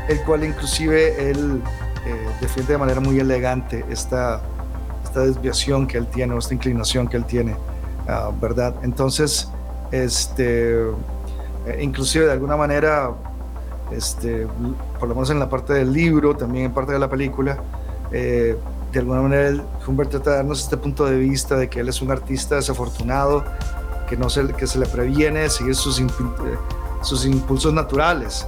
el 0.08 0.20
cual 0.22 0.44
inclusive 0.44 1.30
él 1.30 1.62
eh, 2.06 2.28
defiende 2.40 2.72
de 2.72 2.78
manera 2.78 3.00
muy 3.00 3.18
elegante 3.20 3.84
esta, 3.90 4.40
esta 5.04 5.20
desviación 5.20 5.86
que 5.86 5.98
él 5.98 6.06
tiene, 6.06 6.34
o 6.34 6.38
esta 6.38 6.54
inclinación 6.54 7.08
que 7.08 7.16
él 7.16 7.24
tiene, 7.24 7.56
ah, 8.08 8.30
¿verdad? 8.40 8.74
Entonces, 8.82 9.48
este, 9.90 10.80
eh, 10.80 11.78
inclusive 11.80 12.26
de 12.26 12.32
alguna 12.32 12.56
manera 12.56 13.12
este, 13.90 14.46
por 14.98 15.08
lo 15.08 15.14
menos 15.14 15.30
en 15.30 15.38
la 15.38 15.48
parte 15.48 15.72
del 15.72 15.92
libro, 15.92 16.36
también 16.36 16.66
en 16.66 16.72
parte 16.72 16.92
de 16.92 16.98
la 16.98 17.08
película, 17.08 17.58
eh, 18.10 18.56
de 18.92 18.98
alguna 18.98 19.22
manera 19.22 19.62
Humbert 19.86 20.10
trata 20.10 20.30
de 20.30 20.36
darnos 20.36 20.60
este 20.60 20.76
punto 20.76 21.04
de 21.04 21.18
vista 21.18 21.56
de 21.56 21.68
que 21.68 21.80
él 21.80 21.88
es 21.88 22.00
un 22.00 22.10
artista 22.10 22.56
desafortunado, 22.56 23.44
que, 24.08 24.16
no 24.16 24.30
se, 24.30 24.46
que 24.54 24.66
se 24.66 24.78
le 24.78 24.86
previene 24.86 25.48
seguir 25.50 25.74
sus, 25.74 26.00
eh, 26.00 26.04
sus 27.02 27.26
impulsos 27.26 27.72
naturales. 27.72 28.46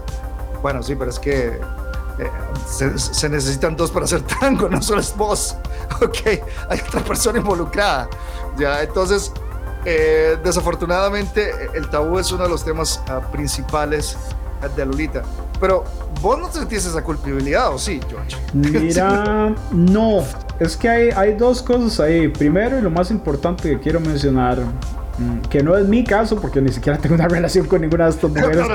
Bueno, 0.62 0.82
sí, 0.82 0.94
pero 0.94 1.10
es 1.10 1.18
que 1.18 1.60
eh, 2.18 2.30
se, 2.66 3.28
necesitan 3.28 3.76
dos 3.76 3.90
para 3.90 4.04
hacer 4.04 4.22
tango, 4.40 4.68
no 4.68 4.80
solo 4.82 5.00
es 5.00 5.16
vos. 5.16 5.56
Ok, 6.02 6.18
hay 6.68 6.80
otra 6.86 7.00
persona 7.02 7.40
involucrada. 7.40 8.08
Ya, 8.56 8.80
entonces, 8.82 9.32
desafortunadamente, 10.42 11.52
el 11.74 11.90
tabú 11.90 12.18
es 12.18 12.32
uno 12.32 12.44
de 12.44 12.48
los 12.48 12.64
temas 12.64 13.02
uh, 13.08 13.20
principales 13.30 14.16
de 14.76 14.86
Lolita. 14.86 15.22
Pero 15.58 15.84
vos 16.20 16.38
no 16.38 16.50
sentís 16.50 16.86
esa 16.86 17.02
culpabilidad, 17.02 17.72
¿o 17.74 17.78
sí, 17.78 18.00
George? 18.08 18.36
Mira, 18.54 19.54
no. 19.72 20.24
Es 20.58 20.76
que 20.76 20.88
hay, 20.88 21.10
hay 21.10 21.34
dos 21.34 21.62
cosas 21.62 22.00
ahí. 22.00 22.28
Primero, 22.28 22.78
y 22.78 22.82
lo 22.82 22.90
más 22.90 23.10
importante 23.10 23.70
que 23.70 23.78
quiero 23.78 24.00
mencionar, 24.00 24.58
que 25.48 25.62
no 25.62 25.76
es 25.76 25.86
mi 25.86 26.04
caso, 26.04 26.40
porque 26.40 26.60
ni 26.60 26.70
siquiera 26.70 26.98
tengo 26.98 27.14
una 27.14 27.28
relación 27.28 27.66
con 27.66 27.80
ninguna 27.80 28.04
de 28.04 28.10
estas 28.10 28.30
mujeres 28.30 28.66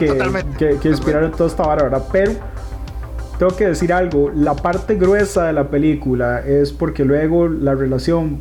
que, 0.58 0.78
que, 0.80 0.90
inspiraron 0.90 1.32
toda 1.32 1.50
esta 1.50 1.64
vara, 1.64 1.84
¿verdad? 1.84 2.04
Pero 2.12 2.32
tengo 3.40 3.56
que 3.56 3.68
decir 3.68 3.92
algo, 3.92 4.32
la 4.36 4.56
parte 4.56 4.96
gruesa 4.96 5.46
de 5.46 5.54
la 5.54 5.70
película 5.70 6.40
es 6.40 6.72
porque 6.72 7.06
luego 7.06 7.48
la 7.48 7.76
relación, 7.76 8.40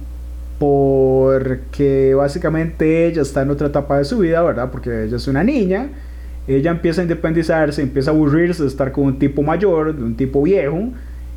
porque 0.58 2.14
básicamente 2.14 3.06
ella 3.06 3.22
está 3.22 3.42
en 3.42 3.50
otra 3.50 3.68
etapa 3.68 3.98
de 3.98 4.04
su 4.04 4.18
vida, 4.18 4.42
¿verdad? 4.42 4.70
Porque 4.70 5.04
ella 5.04 5.16
es 5.16 5.26
una 5.26 5.42
niña 5.42 5.88
ella 6.46 6.70
empieza 6.70 7.00
a 7.00 7.04
independizarse, 7.04 7.82
empieza 7.82 8.10
a 8.10 8.14
aburrirse 8.14 8.62
de 8.62 8.68
estar 8.68 8.92
con 8.92 9.04
un 9.04 9.18
tipo 9.18 9.42
mayor, 9.42 9.96
de 9.96 10.04
un 10.04 10.14
tipo 10.14 10.42
viejo, 10.42 10.90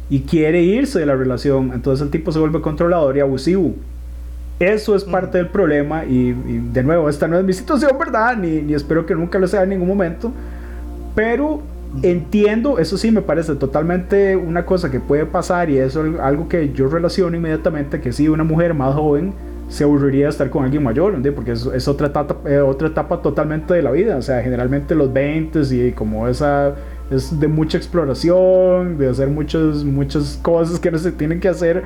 y 0.10 0.22
quiere 0.22 0.62
irse 0.64 1.00
de 1.00 1.06
la 1.06 1.16
relación. 1.16 1.72
Entonces 1.74 2.06
el 2.06 2.12
tipo 2.12 2.32
se 2.32 2.40
vuelve 2.40 2.62
controlador 2.62 3.16
y 3.18 3.22
abusivo. 3.22 3.74
Eso 4.60 4.96
es 4.96 5.04
parte 5.04 5.38
del 5.38 5.50
problema 5.50 6.04
y, 6.06 6.32
de 6.32 6.84
nuevo, 6.84 7.10
esta 7.10 7.28
no 7.28 7.38
es 7.38 7.46
mi 7.46 7.54
situación, 7.54 7.92
¿verdad? 7.98 8.36
Ni, 8.38 8.62
ni, 8.62 8.74
espero 8.74 9.06
que 9.06 9.14
nunca 9.14 9.38
lo 9.38 9.48
sea 9.48 9.64
en 9.64 9.70
ningún 9.70 9.88
momento. 9.88 10.32
Pero 11.14 11.62
entiendo, 12.04 12.80
eso 12.80 12.98
sí 12.98 13.12
me 13.12 13.22
parece 13.22 13.56
totalmente 13.56 14.36
una 14.36 14.66
cosa 14.66 14.90
que 14.92 15.00
puede 15.00 15.26
pasar 15.26 15.70
y 15.70 15.78
eso 15.78 16.06
es 16.06 16.20
algo 16.20 16.50
que 16.50 16.74
yo 16.74 16.90
relaciono 16.90 17.38
inmediatamente, 17.38 18.02
que 18.02 18.12
si 18.12 18.28
una 18.28 18.44
mujer 18.44 18.74
más 18.74 18.94
joven 18.94 19.34
se 19.70 19.84
aburriría 19.84 20.26
de 20.26 20.30
estar 20.30 20.50
con 20.50 20.64
alguien 20.64 20.84
mayor, 20.84 21.14
porque 21.34 21.52
es, 21.52 21.88
otra, 21.88 22.08
etapa, 22.08 22.38
eh, 22.50 22.60
otra 22.60 22.88
etapa 22.88 23.22
totalmente 23.22 23.74
de 23.74 23.82
la 23.82 23.92
vida, 23.92 24.18
o 24.18 24.22
sea, 24.22 24.42
generalmente 24.42 24.96
los 24.96 25.12
20 25.12 25.62
y 25.72 25.92
como 25.92 26.28
esa 26.28 26.74
es 27.12 27.38
de 27.40 27.48
mucha 27.48 27.78
exploración, 27.78 28.98
de 28.98 29.10
hacer 29.10 29.28
muchas, 29.28 29.84
muchas 29.84 30.40
cosas 30.42 30.80
que 30.80 30.90
no 30.90 30.98
se 30.98 31.12
tienen 31.12 31.40
que 31.40 31.50
hacer. 31.50 31.84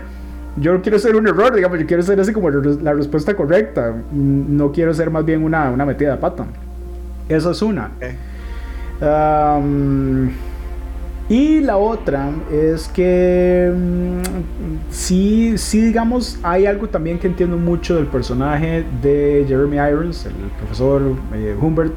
Yo 0.57 0.73
no 0.73 0.81
quiero 0.81 0.99
ser 0.99 1.15
un 1.15 1.27
error, 1.27 1.55
digamos, 1.55 1.79
yo 1.79 1.85
quiero 1.85 2.03
ser 2.03 2.19
así 2.19 2.33
como 2.33 2.49
la 2.49 2.93
respuesta 2.93 3.35
correcta, 3.35 3.95
no 4.11 4.71
quiero 4.71 4.93
ser 4.93 5.09
más 5.09 5.23
bien 5.23 5.43
una, 5.43 5.71
una 5.71 5.85
metida 5.85 6.11
de 6.11 6.17
pata. 6.17 6.45
Esa 7.29 7.51
es 7.51 7.61
una. 7.61 7.91
Y 11.31 11.61
la 11.61 11.77
otra 11.77 12.29
es 12.51 12.89
que 12.89 13.71
mm, 13.73 14.91
sí, 14.91 15.57
sí, 15.57 15.79
digamos, 15.79 16.37
hay 16.43 16.65
algo 16.65 16.89
también 16.89 17.19
que 17.19 17.27
entiendo 17.27 17.55
mucho 17.55 17.95
del 17.95 18.07
personaje 18.07 18.83
de 19.01 19.45
Jeremy 19.47 19.77
Irons, 19.77 20.25
el 20.25 20.33
profesor 20.59 21.01
eh, 21.33 21.55
Humbert. 21.57 21.93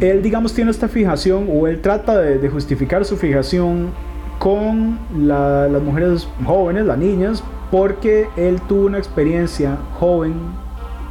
Él, 0.00 0.22
digamos, 0.22 0.54
tiene 0.54 0.70
esta 0.70 0.86
fijación 0.86 1.48
o 1.50 1.66
él 1.66 1.80
trata 1.80 2.20
de, 2.20 2.48
justificar 2.48 3.04
su 3.04 3.16
fijación 3.16 3.88
con 4.40 4.98
las 5.16 5.70
mujeres 5.82 6.26
jóvenes, 6.44 6.86
las 6.86 6.98
niñas, 6.98 7.44
porque 7.70 8.28
él 8.36 8.60
tuvo 8.62 8.86
una 8.86 8.98
experiencia 8.98 9.78
joven, 10.00 10.34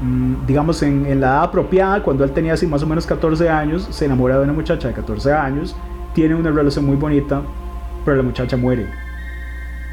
mm, 0.02 0.46
digamos, 0.46 0.84
en, 0.84 1.06
en, 1.06 1.22
la 1.22 1.28
edad 1.28 1.44
apropiada, 1.44 2.04
cuando 2.04 2.26
él 2.26 2.32
tenía 2.32 2.54
así 2.54 2.68
más 2.68 2.84
o 2.84 2.88
menos 2.88 3.08
14 3.08 3.48
años, 3.48 3.88
se 3.90 4.04
enamoró 4.04 4.38
de 4.40 4.44
una 4.44 4.54
muchacha 4.54 4.90
de 4.90 4.94
14 4.94 5.32
años 5.32 5.74
tiene 6.14 6.36
una 6.36 6.52
relación 6.52 6.86
muy 6.86 6.96
bonita, 6.96 7.42
pero 8.04 8.18
la 8.18 8.24
muchacha 8.24 8.58
muere. 8.58 8.88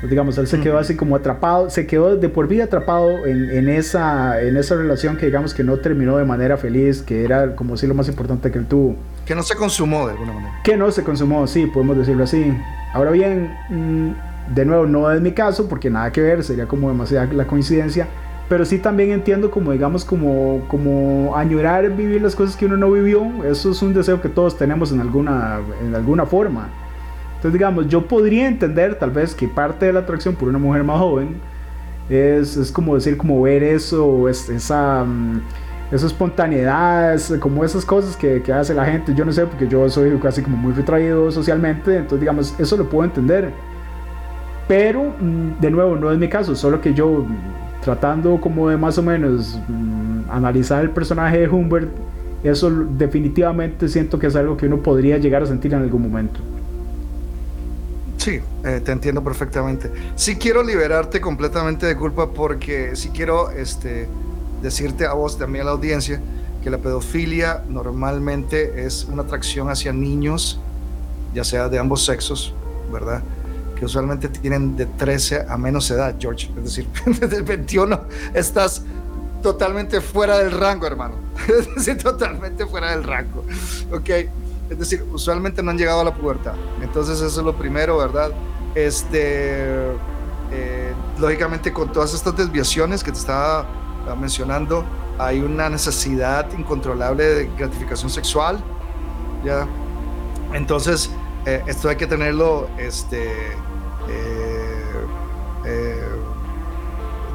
digamos, 0.08 0.36
él 0.38 0.46
se 0.46 0.60
quedó 0.60 0.78
así 0.78 0.94
como 0.94 1.16
atrapado, 1.16 1.70
se 1.70 1.86
quedó 1.86 2.16
de 2.16 2.28
por 2.28 2.48
vida 2.48 2.64
atrapado 2.64 3.26
en, 3.26 3.68
esa, 3.68 4.40
en 4.42 4.56
esa 4.56 4.76
relación 4.76 5.16
que 5.16 5.26
digamos 5.26 5.54
que 5.54 5.64
no 5.64 5.78
terminó 5.78 6.16
de 6.16 6.24
manera 6.24 6.56
feliz, 6.56 7.02
que 7.02 7.24
era 7.24 7.56
como 7.56 7.76
si 7.76 7.86
lo 7.86 7.94
más 7.94 8.08
importante 8.08 8.50
que 8.50 8.58
él 8.58 8.66
tuvo. 8.66 8.96
Que 9.24 9.34
no 9.34 9.42
se 9.42 9.56
consumó 9.56 10.06
de 10.06 10.12
alguna 10.12 10.32
manera. 10.32 10.60
Que 10.62 10.76
no 10.76 10.90
se 10.90 11.02
consumó, 11.02 11.46
sí, 11.46 11.66
podemos 11.66 11.96
decirlo 11.96 12.24
así. 12.24 12.52
Ahora 12.96 13.10
bien, 13.10 13.54
mm, 13.68 14.54
de 14.54 14.64
nuevo, 14.64 14.86
no 14.86 15.10
es 15.10 15.20
mi 15.20 15.32
caso, 15.32 15.68
porque 15.68 15.90
nada 15.90 16.10
que 16.12 16.22
ver, 16.22 16.42
sería 16.42 16.66
como 16.66 16.88
demasiada 16.88 17.30
la 17.30 17.46
coincidencia, 17.46 18.08
pero 18.48 18.64
sí 18.64 18.78
también 18.78 19.10
entiendo 19.10 19.50
como 19.50 19.72
digamos 19.72 20.04
como 20.04 20.62
como 20.68 21.36
añorar 21.36 21.90
vivir 21.94 22.22
las 22.22 22.34
cosas 22.34 22.56
que 22.56 22.64
uno 22.64 22.78
no 22.78 22.90
vivió. 22.90 23.22
Eso 23.44 23.72
es 23.72 23.82
un 23.82 23.92
deseo 23.92 24.22
que 24.22 24.30
todos 24.30 24.56
tenemos 24.56 24.92
en 24.92 25.00
alguna 25.00 25.58
en 25.84 25.94
alguna 25.94 26.24
forma. 26.24 26.68
Entonces 27.34 27.52
digamos 27.52 27.86
yo 27.88 28.06
podría 28.06 28.48
entender 28.48 28.98
tal 28.98 29.10
vez 29.10 29.34
que 29.34 29.46
parte 29.46 29.84
de 29.86 29.92
la 29.92 30.00
atracción 30.00 30.34
por 30.34 30.48
una 30.48 30.58
mujer 30.58 30.82
más 30.82 30.98
joven 30.98 31.36
es, 32.08 32.56
es 32.56 32.72
como 32.72 32.94
decir 32.94 33.18
como 33.18 33.42
ver 33.42 33.62
eso 33.62 34.26
es, 34.26 34.48
esa 34.48 35.04
mm, 35.04 35.42
esa 35.90 36.06
espontaneidad 36.06 37.18
como 37.38 37.64
esas 37.64 37.84
cosas 37.84 38.16
que, 38.16 38.42
que 38.42 38.52
hace 38.52 38.74
la 38.74 38.84
gente 38.86 39.14
yo 39.14 39.24
no 39.24 39.32
sé 39.32 39.46
porque 39.46 39.68
yo 39.68 39.88
soy 39.88 40.18
casi 40.18 40.42
como 40.42 40.56
muy 40.56 40.72
retraído 40.72 41.30
socialmente 41.30 41.96
entonces 41.96 42.20
digamos 42.20 42.54
eso 42.58 42.76
lo 42.76 42.88
puedo 42.88 43.04
entender 43.04 43.52
pero 44.66 45.14
mm, 45.20 45.60
de 45.60 45.70
nuevo 45.70 45.96
no 45.96 46.10
es 46.10 46.18
mi 46.18 46.28
caso 46.28 46.56
solo 46.56 46.80
que 46.80 46.92
yo 46.92 47.24
tratando 47.86 48.40
como 48.40 48.68
de 48.68 48.76
más 48.76 48.98
o 48.98 49.02
menos 49.02 49.60
mm, 49.68 50.28
analizar 50.28 50.82
el 50.82 50.90
personaje 50.90 51.38
de 51.38 51.48
Humbert, 51.48 51.88
eso 52.42 52.68
definitivamente 52.70 53.88
siento 53.88 54.18
que 54.18 54.26
es 54.26 54.34
algo 54.34 54.56
que 54.56 54.66
uno 54.66 54.78
podría 54.78 55.18
llegar 55.18 55.44
a 55.44 55.46
sentir 55.46 55.72
en 55.72 55.82
algún 55.82 56.02
momento. 56.02 56.40
Sí, 58.16 58.40
eh, 58.64 58.80
te 58.84 58.90
entiendo 58.90 59.22
perfectamente. 59.22 59.88
Sí 60.16 60.34
quiero 60.34 60.64
liberarte 60.64 61.20
completamente 61.20 61.86
de 61.86 61.96
culpa 61.96 62.28
porque 62.28 62.96
sí 62.96 63.10
quiero 63.10 63.52
este, 63.52 64.08
decirte 64.66 65.06
a 65.06 65.12
vos, 65.14 65.38
también 65.38 65.62
a 65.62 65.66
la 65.66 65.70
audiencia, 65.72 66.20
que 66.62 66.70
la 66.70 66.78
pedofilia 66.78 67.64
normalmente 67.68 68.84
es 68.84 69.04
una 69.04 69.22
atracción 69.22 69.70
hacia 69.70 69.92
niños, 69.92 70.58
ya 71.34 71.44
sea 71.44 71.68
de 71.68 71.78
ambos 71.78 72.04
sexos, 72.04 72.54
¿verdad? 72.92 73.22
que 73.76 73.84
usualmente 73.84 74.28
tienen 74.28 74.74
de 74.74 74.86
13 74.86 75.46
a 75.48 75.56
menos 75.56 75.88
edad, 75.90 76.16
George. 76.18 76.50
Es 76.56 76.64
decir, 76.64 76.88
desde 77.20 77.36
el 77.36 77.42
21 77.44 78.00
estás 78.34 78.82
totalmente 79.42 80.00
fuera 80.00 80.38
del 80.38 80.50
rango, 80.50 80.86
hermano. 80.86 81.14
Es 81.46 81.72
decir, 81.74 81.98
totalmente 81.98 82.66
fuera 82.66 82.90
del 82.90 83.04
rango. 83.04 83.44
Ok. 83.92 84.10
Es 84.68 84.78
decir, 84.78 85.04
usualmente 85.12 85.62
no 85.62 85.70
han 85.70 85.78
llegado 85.78 86.00
a 86.00 86.04
la 86.04 86.14
pubertad. 86.14 86.54
Entonces 86.82 87.20
eso 87.20 87.40
es 87.40 87.46
lo 87.46 87.56
primero, 87.56 87.98
¿verdad? 87.98 88.32
Este, 88.74 89.92
eh, 90.50 90.92
lógicamente 91.20 91.72
con 91.72 91.92
todas 91.92 92.14
estas 92.14 92.36
desviaciones 92.36 93.04
que 93.04 93.12
te 93.12 93.18
estaba 93.18 93.64
mencionando, 94.14 94.84
hay 95.18 95.40
una 95.40 95.68
necesidad 95.68 96.50
incontrolable 96.52 97.24
de 97.24 97.50
gratificación 97.56 98.10
sexual, 98.10 98.62
¿ya? 99.44 99.66
Entonces, 100.52 101.10
eh, 101.46 101.62
esto 101.66 101.88
hay 101.88 101.96
que 101.96 102.06
tenerlo, 102.06 102.68
este, 102.78 103.52
eh, 105.64 106.08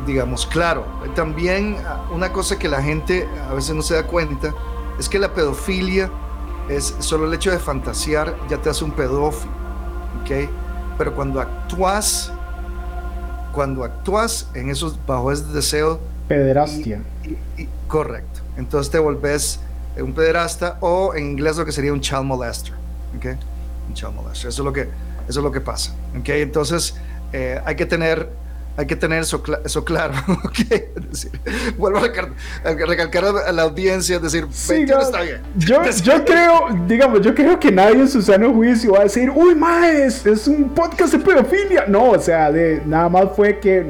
digamos, 0.05 0.45
claro. 0.45 0.85
También 1.15 1.77
ah, 1.85 2.05
una 2.11 2.31
cosa 2.31 2.57
que 2.57 2.67
la 2.67 2.81
gente 2.81 3.27
a 3.49 3.53
veces 3.53 3.75
no 3.75 3.81
se 3.81 3.95
da 3.95 4.07
cuenta 4.07 4.53
es 4.99 5.09
que 5.09 5.19
la 5.19 5.33
pedofilia 5.33 6.09
es 6.69 6.95
solo 6.99 7.25
el 7.25 7.33
hecho 7.33 7.51
de 7.51 7.59
fantasear 7.59 8.35
ya 8.49 8.57
te 8.57 8.69
hace 8.69 8.83
un 8.83 8.91
pedófilo, 8.91 9.51
¿ok? 10.21 10.49
Pero 10.97 11.15
cuando 11.15 11.41
actúas, 11.41 12.31
cuando 13.51 13.83
actúas 13.83 14.49
en 14.53 14.69
esos, 14.69 14.97
bajo 15.05 15.31
ese 15.31 15.45
deseo... 15.45 16.10
Pederastia. 16.31 17.01
correcto. 17.88 18.41
Entonces 18.57 18.91
te 18.91 19.00
volvés 19.00 19.59
un 20.00 20.13
pederasta 20.13 20.77
o 20.79 21.13
en 21.15 21.31
inglés 21.31 21.57
lo 21.57 21.65
que 21.65 21.71
sería 21.71 21.91
un 21.91 22.01
child 22.01 22.23
molester, 22.23 22.73
¿ok? 23.17 23.25
Un 23.88 23.93
child 23.93 24.13
molester. 24.13 24.50
Eso 24.50 24.61
es 24.61 24.65
lo 24.65 24.73
que, 24.73 24.81
eso 25.27 25.39
es 25.39 25.43
lo 25.43 25.51
que 25.51 25.61
pasa, 25.61 25.93
¿ok? 26.17 26.29
Entonces 26.29 26.95
eh, 27.33 27.59
hay 27.65 27.75
que 27.75 27.85
tener 27.85 28.29
hay 28.77 28.85
que 28.85 28.95
tener 28.95 29.21
eso, 29.21 29.43
eso 29.65 29.83
claro. 29.83 30.13
vuelvo 31.77 31.99
a, 31.99 32.01
recalcar 32.85 33.25
a 33.25 33.51
la 33.51 33.63
audiencia, 33.63 34.15
es 34.15 34.21
decir, 34.21 34.47
está 34.51 35.21
bien. 35.21 35.41
Yo, 35.57 35.81
yo 36.03 36.25
creo, 36.25 36.67
digamos, 36.87 37.21
yo 37.21 37.35
creo 37.35 37.59
que 37.59 37.71
nadie 37.71 37.99
en 37.99 38.07
su 38.07 38.21
sano 38.21 38.53
juicio 38.53 38.93
va 38.93 38.99
a 38.99 39.03
decir, 39.03 39.29
uy, 39.29 39.55
más, 39.55 40.25
es 40.25 40.47
un 40.47 40.69
podcast 40.69 41.13
de 41.13 41.19
pedofilia. 41.19 41.85
No, 41.87 42.11
o 42.11 42.19
sea, 42.19 42.51
de, 42.51 42.81
nada 42.85 43.09
más 43.09 43.25
fue 43.35 43.59
que 43.59 43.85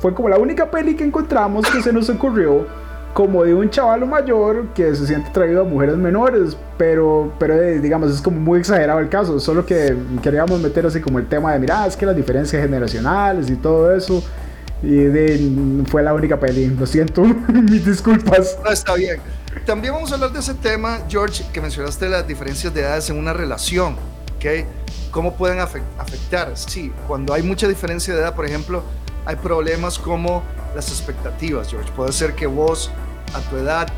fue 0.00 0.14
como 0.14 0.28
la 0.28 0.38
única 0.38 0.70
peli 0.70 0.94
que 0.94 1.04
encontramos 1.04 1.68
que 1.70 1.82
se 1.82 1.92
nos 1.92 2.08
ocurrió 2.08 2.66
como 3.14 3.44
de 3.44 3.54
un 3.54 3.70
chaval 3.70 4.06
mayor 4.06 4.68
que 4.74 4.94
se 4.94 5.06
siente 5.06 5.30
atraído 5.30 5.62
a 5.62 5.64
mujeres 5.64 5.96
menores, 5.96 6.56
pero, 6.78 7.32
pero 7.38 7.54
eh, 7.54 7.78
digamos, 7.80 8.12
es 8.12 8.20
como 8.20 8.40
muy 8.40 8.60
exagerado 8.60 9.00
el 9.00 9.08
caso, 9.08 9.40
solo 9.40 9.66
que 9.66 9.96
queríamos 10.22 10.60
meter 10.60 10.86
así 10.86 11.00
como 11.00 11.18
el 11.18 11.26
tema 11.26 11.52
de, 11.52 11.58
mira, 11.58 11.86
es 11.86 11.96
que 11.96 12.06
las 12.06 12.16
diferencias 12.16 12.62
generacionales 12.62 13.50
y 13.50 13.56
todo 13.56 13.94
eso, 13.94 14.22
y 14.82 14.94
de, 14.94 15.84
fue 15.86 16.02
la 16.02 16.14
única 16.14 16.38
peli, 16.38 16.66
lo 16.68 16.86
siento, 16.86 17.22
mis 17.48 17.84
disculpas. 17.84 18.58
No, 18.64 18.70
está 18.70 18.94
bien. 18.94 19.20
También 19.66 19.92
vamos 19.92 20.12
a 20.12 20.14
hablar 20.14 20.32
de 20.32 20.38
ese 20.38 20.54
tema, 20.54 21.00
George, 21.08 21.44
que 21.52 21.60
mencionaste 21.60 22.08
las 22.08 22.26
diferencias 22.26 22.72
de 22.72 22.82
edades 22.82 23.10
en 23.10 23.18
una 23.18 23.32
relación, 23.32 23.94
¿ok? 24.36 24.66
¿Cómo 25.10 25.34
pueden 25.34 25.58
afectar? 25.58 26.52
Sí, 26.54 26.92
cuando 27.08 27.34
hay 27.34 27.42
mucha 27.42 27.66
diferencia 27.66 28.14
de 28.14 28.20
edad, 28.20 28.34
por 28.36 28.46
ejemplo, 28.46 28.84
hay 29.26 29.36
problemas 29.36 29.98
como 29.98 30.42
las 30.74 30.88
expectativas, 30.88 31.68
George. 31.68 31.90
Puede 31.92 32.12
ser 32.12 32.34
que 32.34 32.46
vos 32.46 32.90
a 33.34 33.40
tu 33.50 33.56
edad 33.56 33.88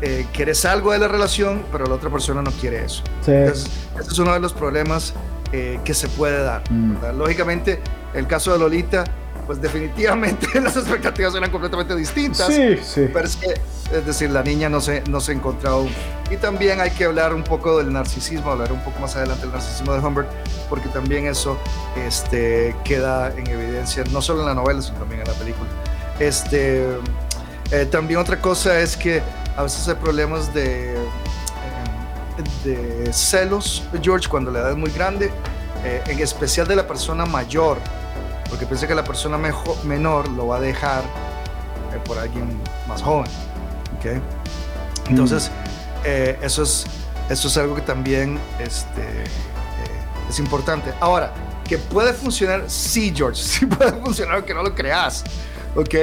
eh, 0.00 0.26
quieres 0.32 0.64
algo 0.64 0.92
de 0.92 0.98
la 0.98 1.08
relación, 1.08 1.64
pero 1.72 1.86
la 1.86 1.94
otra 1.94 2.10
persona 2.10 2.42
no 2.42 2.50
quiere 2.52 2.84
eso. 2.84 3.02
Entonces, 3.26 3.70
ese 3.98 4.10
es 4.10 4.18
uno 4.18 4.32
de 4.32 4.40
los 4.40 4.52
problemas 4.52 5.14
eh, 5.52 5.80
que 5.84 5.94
se 5.94 6.08
puede 6.08 6.42
dar. 6.42 6.62
Mm. 6.70 7.16
Lógicamente, 7.16 7.80
el 8.14 8.26
caso 8.26 8.52
de 8.52 8.58
Lolita, 8.58 9.04
pues 9.48 9.62
definitivamente 9.62 10.46
las 10.60 10.76
expectativas 10.76 11.34
eran 11.34 11.50
completamente 11.50 11.96
distintas. 11.96 12.54
Sí, 12.54 12.76
sí. 12.84 13.08
Pero 13.10 13.26
es 13.26 13.34
que, 13.34 13.54
es 13.96 14.06
decir, 14.06 14.30
la 14.30 14.42
niña 14.42 14.68
no 14.68 14.78
se, 14.82 15.02
no 15.08 15.20
se 15.20 15.32
encontraba 15.32 15.76
aún. 15.76 15.90
Y 16.30 16.36
también 16.36 16.82
hay 16.82 16.90
que 16.90 17.06
hablar 17.06 17.32
un 17.32 17.42
poco 17.42 17.78
del 17.78 17.90
narcisismo, 17.90 18.50
hablar 18.50 18.70
un 18.70 18.84
poco 18.84 19.00
más 19.00 19.16
adelante 19.16 19.44
del 19.46 19.52
narcisismo 19.52 19.94
de 19.94 20.00
Humbert, 20.00 20.28
porque 20.68 20.90
también 20.90 21.26
eso 21.26 21.58
este, 21.96 22.76
queda 22.84 23.32
en 23.34 23.46
evidencia, 23.46 24.04
no 24.12 24.20
solo 24.20 24.42
en 24.42 24.48
la 24.48 24.54
novela, 24.54 24.82
sino 24.82 24.98
también 24.98 25.22
en 25.22 25.28
la 25.28 25.32
película. 25.32 25.70
Este, 26.20 26.84
eh, 27.70 27.86
también 27.90 28.20
otra 28.20 28.38
cosa 28.42 28.78
es 28.78 28.98
que 28.98 29.22
a 29.56 29.62
veces 29.62 29.88
hay 29.88 29.94
problemas 29.94 30.52
de, 30.52 30.92
eh, 30.92 30.98
de 32.64 33.12
celos, 33.14 33.82
George, 34.02 34.28
cuando 34.28 34.50
la 34.50 34.58
edad 34.58 34.70
es 34.72 34.76
muy 34.76 34.90
grande, 34.90 35.30
eh, 35.84 36.02
en 36.06 36.18
especial 36.18 36.68
de 36.68 36.76
la 36.76 36.86
persona 36.86 37.24
mayor, 37.24 37.78
porque 38.48 38.66
piensa 38.66 38.86
que 38.86 38.94
la 38.94 39.04
persona 39.04 39.38
menor 39.84 40.28
lo 40.30 40.48
va 40.48 40.56
a 40.56 40.60
dejar 40.60 41.02
por 42.04 42.18
alguien 42.18 42.46
más 42.86 43.02
joven. 43.02 43.30
¿okay? 43.98 44.20
Entonces, 45.08 45.50
mm. 46.02 46.44
eso, 46.44 46.62
es, 46.62 46.86
eso 47.28 47.48
es 47.48 47.56
algo 47.56 47.74
que 47.74 47.82
también 47.82 48.38
este, 48.58 49.24
es 50.28 50.38
importante. 50.38 50.92
Ahora, 51.00 51.32
que 51.64 51.78
puede 51.78 52.12
funcionar, 52.12 52.64
sí, 52.66 53.12
George, 53.14 53.42
sí 53.42 53.66
puede 53.66 53.92
funcionar, 53.92 54.36
aunque 54.36 54.54
no 54.54 54.62
lo 54.62 54.74
creas. 54.74 55.24
¿ok? 55.76 55.94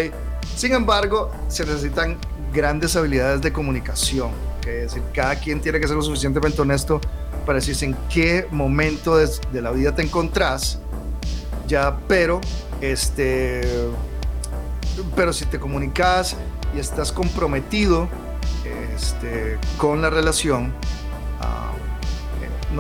Sin 0.56 0.74
embargo, 0.74 1.32
se 1.48 1.66
necesitan 1.66 2.18
grandes 2.54 2.96
habilidades 2.96 3.42
de 3.42 3.52
comunicación, 3.52 4.32
¿okay? 4.60 4.76
es 4.76 4.94
decir, 4.94 5.04
cada 5.14 5.36
quien 5.36 5.60
tiene 5.60 5.80
que 5.80 5.88
ser 5.88 5.98
lo 5.98 6.02
suficientemente 6.02 6.62
honesto 6.62 7.02
para 7.46 7.60
decirse 7.60 7.86
en 7.86 7.96
qué 8.10 8.48
momento 8.50 9.18
de, 9.18 9.30
de 9.52 9.62
la 9.62 9.72
vida 9.72 9.94
te 9.94 10.02
encontrás, 10.02 10.80
ya, 11.68 11.98
pero, 12.08 12.42
este, 12.82 13.62
pero 15.16 15.34
si 15.34 15.46
te 15.46 15.60
comunicas 15.60 16.36
y 16.76 16.80
estás 16.80 17.12
comprometido 17.12 18.08
este, 18.96 19.58
con 19.78 20.02
la 20.02 20.10
relación, 20.10 20.74
eh, 22.76 22.78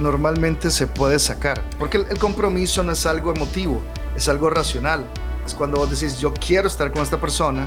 normalmente 0.00 0.70
se 0.70 0.86
puede 0.86 1.18
sacar, 1.18 1.62
porque 1.78 1.98
el 1.98 2.18
compromiso 2.18 2.82
no 2.82 2.92
es 2.92 3.04
algo 3.06 3.32
emotivo, 3.32 3.82
es 4.16 4.28
algo 4.28 4.48
racional 4.48 5.04
es 5.48 5.54
cuando 5.54 5.78
vos 5.78 5.90
decís, 5.90 6.18
yo 6.18 6.32
quiero 6.34 6.68
estar 6.68 6.92
con 6.92 7.02
esta 7.02 7.18
persona 7.18 7.66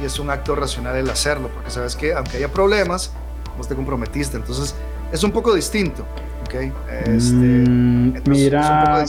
y 0.00 0.06
es 0.06 0.20
un 0.20 0.30
acto 0.30 0.54
racional 0.54 0.96
el 0.96 1.10
hacerlo, 1.10 1.48
porque 1.52 1.70
sabes 1.70 1.96
que 1.96 2.14
aunque 2.14 2.36
haya 2.36 2.48
problemas, 2.48 3.10
vos 3.56 3.66
te 3.66 3.74
comprometiste. 3.74 4.36
Entonces, 4.36 4.76
es 5.12 5.24
un 5.24 5.32
poco 5.32 5.52
distinto. 5.52 6.06
¿okay? 6.44 6.72
Este, 7.04 7.34
mm, 7.34 8.22
mira, 8.26 9.04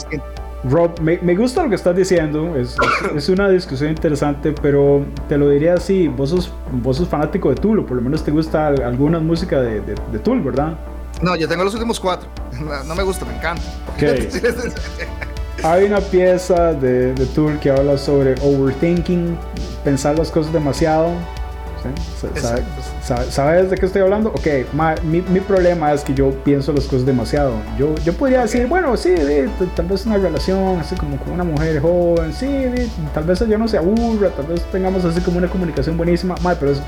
Rob, 0.63 1.00
me, 1.00 1.17
me, 1.19 1.36
gusta 1.36 1.63
lo 1.63 1.69
que 1.69 1.76
estás 1.76 1.95
diciendo, 1.95 2.56
es, 2.58 2.76
es, 3.15 3.30
una 3.30 3.50
discusión 3.50 3.91
interesante, 3.91 4.54
pero 4.62 5.06
te 5.30 5.38
lo 5.38 5.50
diría 5.50 5.76
así, 5.76 6.10
vos 6.10 6.32
sos, 6.32 6.52
vos 6.72 6.98
sos 6.98 7.08
fanático 7.08 7.50
de 7.50 7.56
Tool, 7.56 7.80
o 7.80 7.86
por 7.86 7.95
lo 7.95 8.02
menos 8.04 8.24
te 8.24 8.32
gusta 8.32 8.67
alguna 8.67 9.19
música 9.19 9.62
de, 9.62 9.80
de, 9.80 9.95
de 10.12 10.19
Tool, 10.19 10.41
¿verdad? 10.41 10.78
No, 11.22 11.36
yo 11.38 11.48
tengo 11.48 11.63
los 11.63 11.74
últimos 11.74 11.98
cuatro, 12.00 12.28
no, 12.86 12.93
me 12.93 13.04
gusta, 13.04 13.26
me 13.26 13.36
encanta. 13.36 13.63
Okay. 13.95 14.30
Hay 15.63 15.84
una 15.84 16.00
pieza 16.00 16.74
de, 16.74 17.13
de 17.13 17.26
Tool 17.28 17.60
que 17.60 17.69
habla 17.69 17.98
sobre 17.98 18.36
overthinking, 18.41 19.38
pensar 19.84 20.17
las 20.17 20.30
cosas 20.32 20.52
demasiado. 20.52 21.12
¿Sabes 23.30 23.70
de 23.70 23.78
qué 23.78 23.86
estoy 23.86 24.02
hablando? 24.02 24.30
Ok, 24.30 24.48
mi, 25.04 25.22
mi, 25.22 25.39
problema 25.39 25.94
es 25.94 26.04
que 26.04 26.13
yo 26.13 26.32
pienso 26.44 26.74
las 26.74 26.86
cosas 26.86 27.06
demasiado. 27.06 27.54
Yo, 27.78 27.96
yo 28.04 28.13
podría 28.13 28.42
decir, 28.42 28.68
bueno, 28.68 28.96
sí, 28.98 29.15
tal 29.76 29.86
vez 29.88 30.06
una 30.06 30.18
relación 30.18 30.80
así 30.80 30.96
como 30.96 31.18
con 31.18 31.34
una 31.34 31.44
mujer 31.44 31.82
joven, 31.82 32.34
sí, 32.34 32.48
tal 33.13 33.24
vez 33.24 33.42
ella 33.42 33.58
no 33.58 33.68
se 33.68 33.78
aburra, 33.78 34.30
tal 34.30 34.48
vez 34.48 34.63
tengamos 34.72 35.06
así 35.06 35.22
como 35.22 35.38
una 35.38 35.48
comunicación 35.48 35.98
buenísima, 35.98 36.36
pero 36.60 36.72
es, 36.72 36.82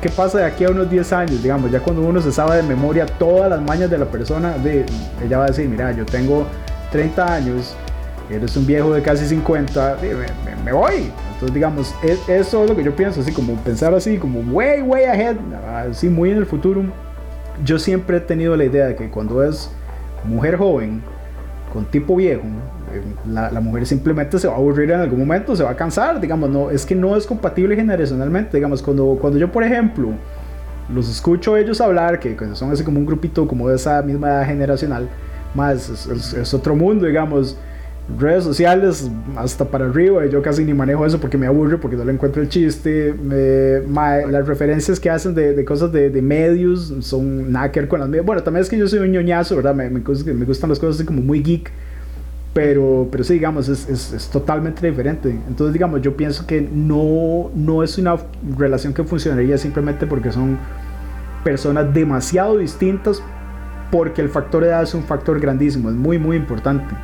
¿qué 0.00 0.08
pasa 0.08 0.38
de 0.38 0.44
aquí 0.44 0.64
a 0.64 0.70
unos 0.70 0.90
10 0.90 1.12
años? 1.12 1.42
Digamos, 1.42 1.70
ya 1.70 1.80
cuando 1.80 2.02
uno 2.02 2.20
se 2.20 2.32
sabe 2.32 2.56
de 2.56 2.62
memoria 2.62 3.06
todas 3.06 3.50
las 3.50 3.60
mañas 3.60 3.90
de 3.90 3.98
la 3.98 4.06
persona, 4.06 4.56
de, 4.58 4.86
ella 5.24 5.38
va 5.38 5.44
a 5.44 5.48
decir, 5.48 5.68
mira, 5.68 5.92
yo 5.92 6.06
tengo 6.06 6.46
30 6.92 7.34
años, 7.34 7.74
eres 8.30 8.56
un 8.56 8.66
viejo 8.66 8.92
de 8.92 9.02
casi 9.02 9.26
50, 9.26 9.98
me, 10.64 10.72
voy. 10.72 11.10
Entonces, 11.32 11.54
digamos, 11.54 11.94
es, 12.02 12.28
eso 12.28 12.64
es 12.64 12.70
lo 12.70 12.76
que 12.76 12.84
yo 12.84 12.94
pienso, 12.94 13.20
así 13.20 13.32
como 13.32 13.54
pensar 13.56 13.92
así, 13.94 14.18
como 14.18 14.40
way, 14.52 14.82
way 14.82 15.04
ahead, 15.04 15.36
así 15.88 16.08
muy 16.08 16.30
en 16.30 16.38
el 16.38 16.46
futuro. 16.46 16.82
Yo 17.64 17.78
siempre 17.78 18.18
he 18.18 18.20
tenido 18.20 18.56
la 18.56 18.64
idea 18.64 18.86
de 18.86 18.96
que 18.96 19.10
cuando 19.10 19.42
es 19.42 19.70
mujer 20.24 20.56
joven, 20.56 21.02
con 21.72 21.84
tipo 21.84 22.16
viejo, 22.16 22.42
eh, 22.92 23.02
la, 23.28 23.50
la, 23.50 23.60
mujer 23.60 23.86
simplemente 23.86 24.38
se 24.38 24.48
va 24.48 24.54
a 24.54 24.56
aburrir 24.56 24.90
en 24.90 25.00
algún 25.00 25.20
momento, 25.20 25.54
se 25.54 25.62
va 25.62 25.70
a 25.70 25.76
cansar, 25.76 26.20
digamos, 26.20 26.50
no, 26.50 26.70
es 26.70 26.84
que 26.84 26.94
no 26.94 27.16
es 27.16 27.26
compatible 27.26 27.76
generacionalmente, 27.76 28.56
digamos, 28.56 28.82
cuando, 28.82 29.16
cuando 29.20 29.38
yo, 29.38 29.50
por 29.52 29.62
ejemplo, 29.62 30.08
los 30.92 31.08
escucho 31.08 31.56
ellos 31.56 31.80
hablar, 31.80 32.18
que 32.18 32.36
son 32.54 32.72
así 32.72 32.82
como 32.82 32.98
un 32.98 33.06
grupito 33.06 33.46
como 33.46 33.68
de 33.68 33.76
esa 33.76 34.02
misma 34.02 34.28
edad 34.28 34.46
generacional, 34.46 35.08
más 35.54 35.88
es, 35.88 36.32
es 36.32 36.54
otro 36.54 36.74
mundo, 36.74 37.06
digamos, 37.06 37.56
redes 38.18 38.44
sociales 38.44 39.10
hasta 39.36 39.64
para 39.64 39.86
arriba. 39.86 40.26
Yo 40.26 40.42
casi 40.42 40.64
ni 40.64 40.74
manejo 40.74 41.04
eso 41.06 41.20
porque 41.20 41.38
me 41.38 41.46
aburre, 41.46 41.78
porque 41.78 41.96
no 41.96 42.04
le 42.04 42.12
encuentro 42.12 42.42
el 42.42 42.48
chiste. 42.48 43.14
las 43.86 44.46
referencias 44.46 44.98
que 44.98 45.10
hacen 45.10 45.34
de, 45.34 45.54
de 45.54 45.64
cosas 45.64 45.92
de, 45.92 46.10
de, 46.10 46.22
medios 46.22 46.92
son 47.00 47.52
nada 47.52 47.70
que 47.72 47.80
ver 47.80 47.88
con 47.88 48.00
las 48.00 48.08
medias. 48.08 48.26
Bueno, 48.26 48.42
también 48.42 48.62
es 48.62 48.70
que 48.70 48.78
yo 48.78 48.88
soy 48.88 49.00
un 49.00 49.12
ñoñazo, 49.12 49.56
¿verdad? 49.56 49.74
Me, 49.74 49.90
me, 49.90 50.00
me 50.00 50.44
gustan 50.44 50.70
las 50.70 50.78
cosas 50.78 50.96
así 50.96 51.04
como 51.04 51.20
muy 51.20 51.42
geek. 51.42 51.70
Pero, 52.52 53.06
pero 53.12 53.22
sí, 53.22 53.34
digamos, 53.34 53.68
es, 53.68 53.88
es, 53.88 54.12
es, 54.12 54.28
totalmente 54.28 54.84
diferente. 54.84 55.30
Entonces, 55.46 55.72
digamos, 55.72 56.02
yo 56.02 56.16
pienso 56.16 56.46
que 56.46 56.60
no, 56.60 57.50
no 57.54 57.84
es 57.84 57.96
una 57.96 58.16
relación 58.58 58.92
que 58.92 59.04
funcionaría 59.04 59.56
simplemente 59.56 60.04
porque 60.06 60.32
son 60.32 60.58
personas 61.44 61.94
demasiado 61.94 62.58
distintas 62.58 63.22
porque 63.90 64.20
el 64.22 64.28
factor 64.28 64.64
edad 64.64 64.82
es 64.82 64.94
un 64.94 65.02
factor 65.02 65.40
grandísimo, 65.40 65.90
es 65.90 65.96
muy, 65.96 66.18
muy 66.18 66.36
importante. 66.36 66.94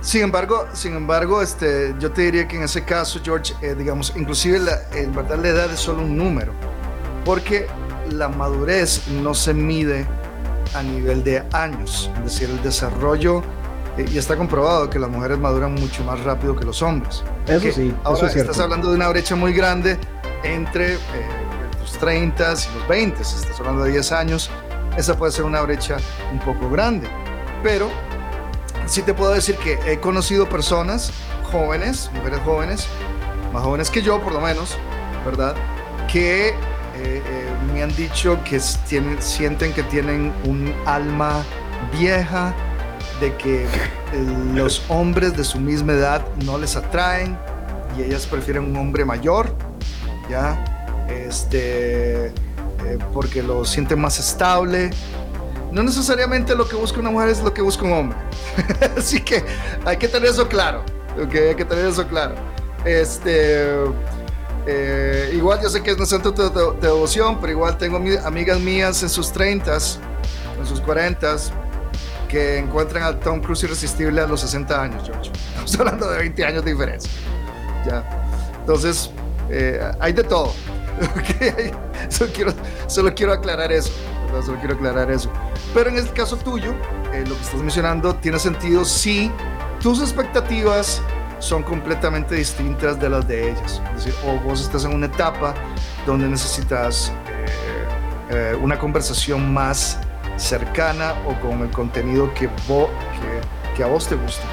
Sin 0.00 0.22
embargo, 0.22 0.66
sin 0.72 0.96
embargo, 0.96 1.42
este, 1.42 1.94
yo 1.98 2.10
te 2.10 2.22
diría 2.22 2.48
que 2.48 2.56
en 2.56 2.62
ese 2.62 2.84
caso, 2.84 3.20
George, 3.22 3.54
eh, 3.60 3.74
digamos, 3.76 4.14
inclusive 4.16 4.58
la, 4.58 4.80
en 4.94 5.14
verdad 5.14 5.38
la 5.38 5.48
edad 5.48 5.72
es 5.72 5.80
solo 5.80 6.02
un 6.02 6.16
número, 6.16 6.52
porque 7.24 7.66
la 8.10 8.28
madurez 8.28 9.08
no 9.08 9.34
se 9.34 9.52
mide 9.52 10.06
a 10.74 10.82
nivel 10.82 11.22
de 11.22 11.44
años, 11.52 12.10
es 12.16 12.24
decir, 12.24 12.48
el 12.48 12.62
desarrollo, 12.62 13.42
eh, 13.98 14.06
y 14.10 14.16
está 14.16 14.36
comprobado 14.36 14.88
que 14.88 14.98
las 14.98 15.10
mujeres 15.10 15.38
maduran 15.38 15.74
mucho 15.74 16.02
más 16.04 16.18
rápido 16.24 16.56
que 16.56 16.64
los 16.64 16.80
hombres. 16.80 17.22
Eso 17.46 17.70
sí, 17.70 17.94
ahora 18.02 18.18
eso 18.18 18.26
es 18.26 18.36
estás 18.36 18.60
hablando 18.60 18.88
de 18.88 18.96
una 18.96 19.08
brecha 19.08 19.36
muy 19.36 19.52
grande 19.52 19.98
entre 20.44 20.94
eh, 20.94 20.98
los 21.78 21.92
30 21.98 22.42
y 22.42 22.78
los 22.78 22.88
20, 22.88 23.22
si 23.22 23.36
estás 23.36 23.60
hablando 23.60 23.84
de 23.84 23.92
10 23.92 24.12
años, 24.12 24.50
esa 24.96 25.14
puede 25.14 25.32
ser 25.32 25.44
una 25.44 25.60
brecha 25.60 25.98
un 26.32 26.38
poco 26.38 26.70
grande, 26.70 27.06
pero 27.62 27.90
sí 28.86 29.02
te 29.02 29.14
puedo 29.14 29.32
decir 29.32 29.56
que 29.56 29.78
he 29.86 30.00
conocido 30.00 30.48
personas 30.48 31.12
jóvenes, 31.50 32.10
mujeres 32.14 32.40
jóvenes, 32.44 32.86
más 33.52 33.62
jóvenes 33.62 33.90
que 33.90 34.02
yo 34.02 34.20
por 34.20 34.32
lo 34.32 34.40
menos, 34.40 34.76
¿verdad? 35.24 35.54
Que 36.10 36.48
eh, 36.48 36.54
eh, 36.96 37.22
me 37.72 37.82
han 37.82 37.94
dicho 37.94 38.38
que 38.44 38.60
tienen, 38.88 39.20
sienten 39.22 39.72
que 39.72 39.82
tienen 39.84 40.32
un 40.44 40.72
alma 40.86 41.44
vieja, 41.98 42.54
de 43.20 43.34
que 43.36 43.64
eh, 43.64 43.68
los 44.54 44.82
hombres 44.88 45.36
de 45.36 45.44
su 45.44 45.58
misma 45.58 45.92
edad 45.92 46.24
no 46.44 46.58
les 46.58 46.76
atraen 46.76 47.38
y 47.96 48.02
ellas 48.02 48.26
prefieren 48.26 48.64
un 48.64 48.76
hombre 48.76 49.04
mayor, 49.04 49.54
¿ya? 50.28 50.62
Este, 51.08 52.32
porque 53.12 53.42
lo 53.42 53.64
sienten 53.64 54.00
más 54.00 54.18
estable, 54.18 54.90
no 55.72 55.82
necesariamente 55.82 56.54
lo 56.54 56.68
que 56.68 56.76
busca 56.76 57.00
una 57.00 57.10
mujer 57.10 57.28
es 57.28 57.40
lo 57.40 57.52
que 57.52 57.62
busca 57.62 57.84
un 57.84 57.92
hombre. 57.92 58.18
Así 58.96 59.20
que 59.20 59.44
hay 59.84 59.96
que 59.96 60.08
tener 60.08 60.30
eso 60.30 60.48
claro. 60.48 60.84
Ok, 61.22 61.34
hay 61.34 61.54
que 61.54 61.64
tener 61.64 61.86
eso 61.86 62.06
claro. 62.06 62.34
Este. 62.84 63.66
Eh, 64.66 65.32
igual 65.34 65.60
yo 65.62 65.70
sé 65.70 65.82
que 65.82 65.90
es 65.90 65.98
un 65.98 66.06
centro 66.06 66.32
de, 66.32 66.80
devoción, 66.80 67.38
pero 67.40 67.52
igual 67.52 67.78
tengo 67.78 67.96
amigas 67.96 68.60
mías 68.60 69.02
en 69.02 69.08
sus 69.08 69.32
30 69.32 69.78
en 70.60 70.66
sus 70.66 70.80
40 70.80 71.36
que 72.28 72.58
encuentran 72.58 73.02
a 73.02 73.18
Tom 73.18 73.40
Cruise 73.40 73.64
irresistible 73.64 74.20
a 74.20 74.26
los 74.26 74.40
60 74.42 74.82
años, 74.82 75.02
George. 75.04 75.32
Estamos 75.48 75.80
hablando 75.80 76.10
de 76.10 76.18
20 76.18 76.44
años 76.44 76.64
de 76.64 76.70
diferencia. 76.70 77.10
Ya. 77.84 78.04
Entonces, 78.60 79.10
eh, 79.48 79.80
hay 79.98 80.12
de 80.12 80.24
todo. 80.24 80.52
Okay. 81.00 81.72
Solo, 82.10 82.30
quiero, 82.34 82.52
solo 82.86 83.14
quiero 83.14 83.32
aclarar 83.32 83.72
eso. 83.72 83.90
Solo 84.44 84.58
quiero 84.58 84.74
aclarar 84.74 85.10
eso. 85.10 85.30
Pero 85.74 85.90
en 85.90 85.98
el 85.98 86.12
caso 86.12 86.36
tuyo, 86.36 86.72
eh, 87.12 87.24
lo 87.26 87.34
que 87.34 87.42
estás 87.42 87.60
mencionando 87.60 88.14
tiene 88.16 88.38
sentido 88.38 88.84
si 88.84 89.30
tus 89.80 90.00
expectativas 90.00 91.02
son 91.40 91.62
completamente 91.62 92.34
distintas 92.34 93.00
de 93.00 93.08
las 93.08 93.26
de 93.26 93.50
ellas. 93.50 93.82
Es 93.96 94.04
decir, 94.04 94.14
o 94.26 94.38
vos 94.40 94.60
estás 94.60 94.84
en 94.84 94.94
una 94.94 95.06
etapa 95.06 95.54
donde 96.06 96.28
necesitas 96.28 97.12
eh, 97.28 97.88
eh, 98.30 98.58
una 98.60 98.78
conversación 98.78 99.52
más 99.52 99.98
cercana 100.36 101.14
o 101.26 101.38
con 101.40 101.60
el 101.62 101.70
contenido 101.70 102.32
que, 102.34 102.48
vos, 102.68 102.88
que, 103.76 103.82
a 103.82 103.86
vos 103.86 104.06
te 104.06 104.14
gusta. 104.14 104.44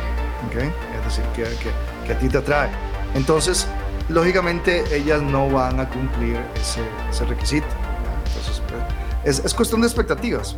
¿okay? 0.48 0.72
Es 0.98 1.06
decir, 1.06 1.24
que, 1.36 1.44
que, 1.44 1.72
que, 2.06 2.14
a 2.14 2.20
ti 2.20 2.28
te 2.28 2.38
atrae. 2.38 2.70
Entonces, 3.14 3.68
lógicamente, 4.10 4.84
ellas 4.96 5.22
no 5.22 5.50
van 5.50 5.80
a 5.80 5.90
cumplir 5.90 6.38
ese, 6.56 6.82
ese 7.10 7.26
requisito. 7.26 7.68
Entonces, 9.20 9.46
es, 9.46 9.54
cuestión 9.54 9.82
de 9.82 9.88
expectativas, 9.88 10.56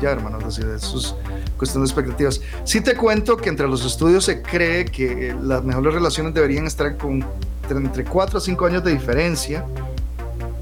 ya 0.00 0.10
hermano, 0.10 0.38
es 0.38 0.56
decir, 0.56 0.66
es 0.74 1.14
cuestión 1.56 1.82
de 1.82 1.88
expectativas. 1.88 2.40
Sí 2.64 2.80
te 2.80 2.96
cuento 2.96 3.36
que 3.36 3.48
entre 3.48 3.66
los 3.66 3.84
estudios 3.84 4.24
se 4.24 4.42
cree 4.42 4.84
que 4.84 5.34
las 5.42 5.64
mejores 5.64 5.94
relaciones 5.94 6.34
deberían 6.34 6.66
estar 6.66 6.96
con 6.96 7.24
entre 7.70 8.04
4 8.04 8.38
a 8.38 8.40
5 8.40 8.66
años 8.66 8.84
de 8.84 8.92
diferencia 8.92 9.64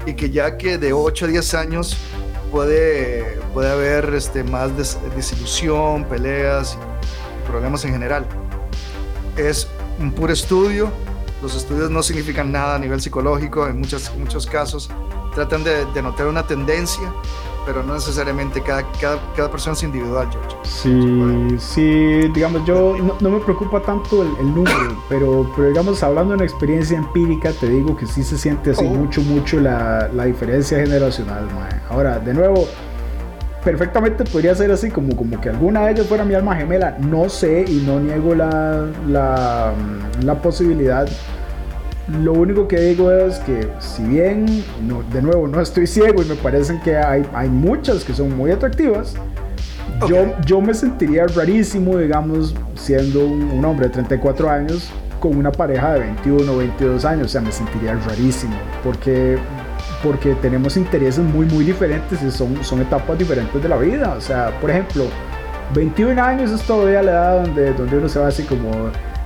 y 0.05 0.13
que 0.13 0.29
ya 0.29 0.57
que 0.57 0.77
de 0.77 0.93
8 0.93 1.25
a 1.25 1.27
10 1.27 1.53
años 1.55 1.97
puede, 2.51 3.39
puede 3.53 3.71
haber 3.71 4.13
este, 4.13 4.43
más 4.43 4.71
desilusión, 5.15 6.05
peleas, 6.05 6.77
problemas 7.47 7.83
en 7.85 7.91
general. 7.91 8.25
Es 9.37 9.67
un 9.99 10.11
puro 10.11 10.33
estudio, 10.33 10.91
los 11.41 11.55
estudios 11.55 11.89
no 11.89 12.03
significan 12.03 12.51
nada 12.51 12.75
a 12.75 12.79
nivel 12.79 13.01
psicológico 13.01 13.67
en 13.67 13.79
muchos, 13.79 14.11
muchos 14.17 14.45
casos, 14.45 14.89
tratan 15.33 15.63
de, 15.63 15.85
de 15.85 16.01
notar 16.01 16.27
una 16.27 16.45
tendencia 16.45 17.11
pero 17.65 17.83
no 17.83 17.93
necesariamente 17.93 18.61
cada, 18.61 18.83
cada, 18.99 19.19
cada, 19.35 19.51
persona 19.51 19.73
es 19.73 19.83
individual, 19.83 20.27
George. 20.31 20.57
Sí, 20.63 21.57
sí, 21.59 22.31
digamos, 22.33 22.65
yo 22.65 22.95
no, 23.19 23.29
me 23.29 23.39
preocupa 23.39 23.81
tanto 23.81 24.23
el, 24.23 24.55
número, 24.55 24.97
pero, 25.09 25.51
pero 25.55 25.69
digamos, 25.69 26.01
hablando 26.03 26.31
de 26.31 26.35
una 26.37 26.45
experiencia 26.45 26.97
empírica, 26.97 27.51
te 27.51 27.69
digo 27.69 27.95
que 27.95 28.05
sí 28.05 28.23
se 28.23 28.37
siente 28.37 28.71
así 28.71 28.85
oh. 28.85 28.89
mucho, 28.89 29.21
mucho 29.21 29.59
la, 29.59 30.09
la 30.13 30.25
diferencia 30.25 30.79
generacional, 30.79 31.47
Ahora, 31.89 32.19
de 32.19 32.33
nuevo, 32.33 32.67
perfectamente 33.63 34.23
podría 34.23 34.55
ser 34.55 34.71
así, 34.71 34.89
como, 34.89 35.15
como 35.15 35.39
que 35.39 35.49
alguna 35.49 35.85
de 35.85 35.91
ellas 35.91 36.07
fuera 36.07 36.23
mi 36.23 36.33
alma 36.33 36.55
gemela, 36.55 36.97
no 36.99 37.29
sé 37.29 37.65
y 37.67 37.83
no 37.85 37.99
niego 37.99 38.33
la, 38.33 38.87
la, 39.07 39.73
la 40.23 40.41
posibilidad 40.41 41.07
lo 42.07 42.33
único 42.33 42.67
que 42.67 42.79
digo 42.79 43.11
es 43.11 43.39
que 43.39 43.67
si 43.79 44.03
bien, 44.03 44.63
de 45.13 45.21
nuevo, 45.21 45.47
no 45.47 45.61
estoy 45.61 45.87
ciego 45.87 46.21
y 46.21 46.25
me 46.25 46.35
parecen 46.35 46.79
que 46.81 46.97
hay, 46.97 47.25
hay 47.33 47.49
muchas 47.49 48.03
que 48.03 48.13
son 48.13 48.35
muy 48.35 48.51
atractivas, 48.51 49.15
yo, 50.07 50.33
yo 50.45 50.61
me 50.61 50.73
sentiría 50.73 51.27
rarísimo, 51.27 51.97
digamos, 51.97 52.55
siendo 52.75 53.25
un, 53.25 53.63
hombre 53.63 53.87
de 53.87 53.93
34 53.93 54.49
años 54.49 54.89
con 55.19 55.37
una 55.37 55.51
pareja 55.51 55.93
de 55.93 55.99
21 55.99 56.51
o 56.51 56.57
22 56.57 57.05
años. 57.05 57.27
O 57.27 57.29
sea, 57.29 57.41
me 57.41 57.51
sentiría 57.51 57.95
rarísimo 58.07 58.55
porque, 58.83 59.37
porque 60.03 60.33
tenemos 60.35 60.75
intereses 60.77 61.23
muy, 61.23 61.45
muy 61.45 61.65
diferentes 61.65 62.21
y 62.23 62.31
son, 62.31 62.63
son 62.63 62.81
etapas 62.81 63.17
diferentes 63.17 63.61
de 63.61 63.69
la 63.69 63.77
vida. 63.77 64.15
O 64.17 64.21
sea, 64.21 64.51
por 64.59 64.71
ejemplo, 64.71 65.05
21 65.75 66.21
años 66.21 66.51
es 66.51 66.61
todavía 66.63 67.03
la 67.03 67.11
edad 67.11 67.43
donde, 67.43 67.73
donde 67.73 67.97
uno 67.97 68.09
se 68.09 68.19
va 68.19 68.27
así 68.27 68.43
como 68.43 68.71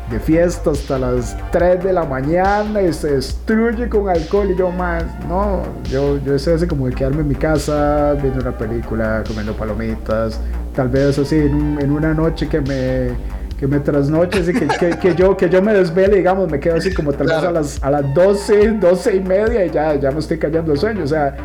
de 0.09 0.19
fiesta 0.19 0.71
hasta 0.71 0.99
las 0.99 1.35
3 1.51 1.83
de 1.83 1.93
la 1.93 2.03
mañana 2.03 2.81
y 2.81 2.93
se 2.93 3.15
destruye 3.15 3.89
con 3.89 4.07
alcohol 4.09 4.51
y 4.51 4.55
yo 4.55 4.71
más, 4.71 5.03
no, 5.27 5.63
yo, 5.89 6.19
yo 6.23 6.35
estoy 6.35 6.53
así 6.53 6.67
como 6.67 6.87
de 6.87 6.93
quedarme 6.93 7.21
en 7.21 7.27
mi 7.27 7.35
casa 7.35 8.13
viendo 8.21 8.41
una 8.41 8.55
película, 8.55 9.23
comiendo 9.27 9.53
palomitas, 9.53 10.39
tal 10.75 10.89
vez 10.89 11.17
así 11.17 11.37
en, 11.37 11.79
en 11.81 11.91
una 11.91 12.13
noche 12.13 12.47
que 12.47 12.61
me 12.61 13.35
que 13.57 13.67
me 13.67 13.79
trasnoche, 13.79 14.39
así 14.39 14.53
que, 14.53 14.67
que, 14.67 14.99
que, 14.99 15.15
yo, 15.15 15.37
que 15.37 15.49
yo 15.49 15.61
me 15.61 15.73
desvele, 15.73 16.17
digamos, 16.17 16.51
me 16.51 16.59
quedo 16.59 16.75
así 16.75 16.93
como 16.93 17.13
tal 17.13 17.27
vez 17.27 17.37
a 17.37 17.51
las, 17.51 17.81
a 17.81 17.89
las 17.89 18.13
12, 18.13 18.71
12 18.73 19.15
y 19.15 19.19
media 19.21 19.65
y 19.65 19.69
ya, 19.69 19.95
ya 19.95 20.11
me 20.11 20.19
estoy 20.19 20.37
cayendo 20.37 20.73
el 20.73 20.77
sueño, 20.77 21.05
o 21.05 21.07
sea, 21.07 21.37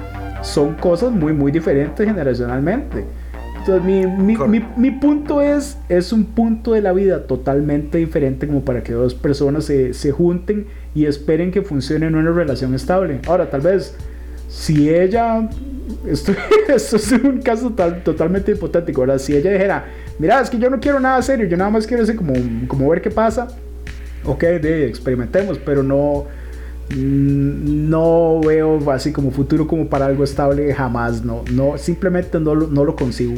son 0.43 0.75
cosas 0.75 1.13
muy, 1.13 1.33
muy 1.33 1.53
diferentes 1.53 2.05
generacionalmente. 2.05 3.05
Entonces, 3.61 3.85
mi, 3.85 4.07
mi, 4.07 4.65
mi, 4.77 4.91
punto 4.91 5.43
es, 5.43 5.77
es 5.91 6.15
un 6.15 6.25
punto 6.25 6.73
de 6.73 6.81
la 6.81 6.95
vida 6.95 7.27
totalmente 7.27 7.99
diferente 7.99 8.47
como 8.47 8.65
para 8.65 8.83
que 8.83 8.95
dos 8.95 9.15
personas 9.15 9.67
se, 9.67 9.93
se 9.93 10.13
junten 10.13 10.67
y 10.95 11.05
esperen 11.05 11.51
que 11.51 11.61
funcione 11.61 12.07
en 12.07 12.15
una 12.15 12.31
relación 12.31 12.75
estable. 12.75 13.21
Ahora, 13.27 13.51
tal 13.51 13.61
vez, 13.61 13.95
si 14.49 14.89
ella, 14.89 15.47
esto, 16.07 16.33
esto 16.69 16.97
es 16.97 17.13
un 17.13 17.43
caso 17.43 17.75
totalmente 18.03 18.53
hipotético, 18.53 19.03
ahora, 19.03 19.19
si 19.19 19.37
ella 19.37 19.53
dijera, 19.53 19.85
mira, 20.19 20.41
es 20.41 20.49
que 20.49 20.59
yo 20.59 20.71
no 20.71 20.81
quiero 20.81 20.99
nada 20.99 21.21
serio, 21.21 21.47
yo 21.47 21.59
nada 21.59 21.69
más 21.69 21.87
quiero 21.87 22.03
así 22.03 22.15
como, 22.15 22.33
como 22.67 22.89
ver 22.89 23.03
qué 23.03 23.11
pasa, 23.11 23.49
ok, 24.25 24.41
de, 24.41 24.89
experimentemos, 24.89 25.59
pero 25.59 25.83
no 25.83 26.25
no 26.97 28.41
veo 28.41 28.91
así 28.91 29.13
como 29.13 29.31
futuro 29.31 29.67
como 29.67 29.89
para 29.89 30.07
algo 30.07 30.25
estable 30.25 30.75
jamás 30.75 31.25
no 31.25 31.45
no 31.53 31.79
simplemente 31.79 32.41
no, 32.41 32.55
no 32.55 32.85
lo 32.85 32.97
consigo 32.97 33.37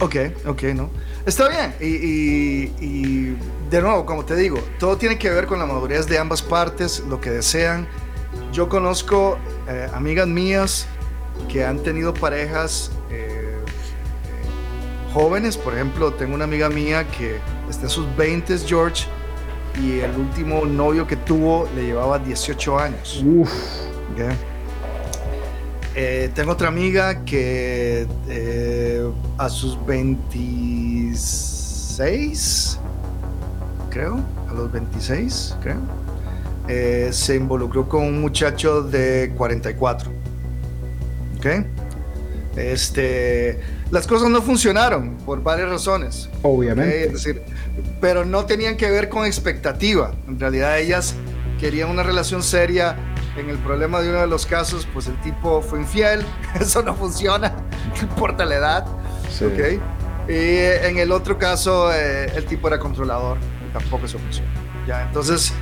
ok 0.00 0.16
ok 0.46 0.62
no 0.74 0.90
está 1.26 1.48
bien 1.48 1.74
y, 1.80 3.34
de 3.70 3.80
nuevo 3.80 4.04
como 4.06 4.24
te 4.24 4.34
digo 4.36 4.58
todo 4.78 4.96
tiene 4.96 5.18
que 5.18 5.30
ver 5.30 5.46
con 5.46 5.58
la 5.58 5.66
madurez 5.66 6.06
de 6.06 6.18
ambas 6.18 6.42
partes 6.42 7.04
lo 7.08 7.20
que 7.20 7.30
desean. 7.30 7.86
Yo 8.52 8.68
conozco 8.68 9.38
eh, 9.68 9.88
amigas 9.92 10.26
mías 10.26 10.86
que 11.48 11.64
han 11.64 11.78
tenido 11.82 12.14
parejas 12.14 12.90
eh, 13.10 13.56
eh, 13.58 15.12
jóvenes. 15.12 15.56
Por 15.56 15.74
ejemplo 15.74 16.12
tengo 16.12 16.34
una 16.34 16.44
amiga 16.44 16.68
mía 16.68 17.06
que 17.08 17.38
está 17.68 17.84
en 17.84 17.90
sus 17.90 18.16
20 18.16 18.58
George 18.58 19.06
y 19.80 20.00
el 20.00 20.16
último 20.16 20.64
novio 20.64 21.06
que 21.06 21.16
tuvo 21.16 21.68
le 21.74 21.84
llevaba 21.86 22.18
18 22.18 22.78
años. 22.78 23.22
Eh, 25.94 26.30
tengo 26.34 26.52
otra 26.52 26.68
amiga 26.68 27.24
que 27.24 28.06
eh, 28.28 29.10
a 29.38 29.48
sus 29.48 29.82
26, 29.86 32.78
creo, 33.90 34.20
a 34.48 34.54
los 34.54 34.70
26, 34.70 35.56
creo, 35.60 35.80
eh, 36.68 37.08
se 37.12 37.34
involucró 37.36 37.88
con 37.88 38.04
un 38.04 38.20
muchacho 38.20 38.82
de 38.82 39.32
44. 39.36 40.12
¿Ok? 41.38 41.46
Este, 42.56 43.60
las 43.90 44.06
cosas 44.06 44.28
no 44.28 44.42
funcionaron 44.42 45.16
por 45.18 45.42
varias 45.42 45.68
razones. 45.68 46.28
Obviamente. 46.42 47.06
Es 47.06 47.12
decir, 47.12 47.42
pero 48.00 48.24
no 48.24 48.44
tenían 48.44 48.76
que 48.76 48.90
ver 48.90 49.08
con 49.08 49.24
expectativa. 49.24 50.12
En 50.26 50.38
realidad 50.38 50.78
ellas 50.78 51.14
querían 51.60 51.90
una 51.90 52.02
relación 52.02 52.42
seria. 52.42 52.96
En 53.36 53.48
el 53.48 53.58
problema 53.58 54.00
de 54.00 54.10
uno 54.10 54.20
de 54.20 54.26
los 54.26 54.44
casos, 54.44 54.88
pues 54.92 55.06
el 55.06 55.18
tipo 55.20 55.62
fue 55.62 55.80
infiel. 55.80 56.24
Eso 56.60 56.82
no 56.82 56.94
funciona. 56.94 57.54
No 57.90 58.02
importa 58.02 58.44
la 58.44 58.56
edad. 58.56 58.86
Sí. 59.30 59.44
Okay. 59.46 59.80
Y 60.28 60.86
en 60.86 60.98
el 60.98 61.10
otro 61.10 61.38
caso, 61.38 61.92
eh, 61.92 62.26
el 62.36 62.44
tipo 62.44 62.68
era 62.68 62.78
controlador. 62.78 63.36
Y 63.68 63.72
tampoco 63.72 64.06
eso 64.06 64.18
funciona. 64.18 64.48
¿ya? 64.86 65.02
Entonces, 65.02 65.52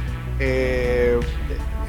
eh, 0.41 1.19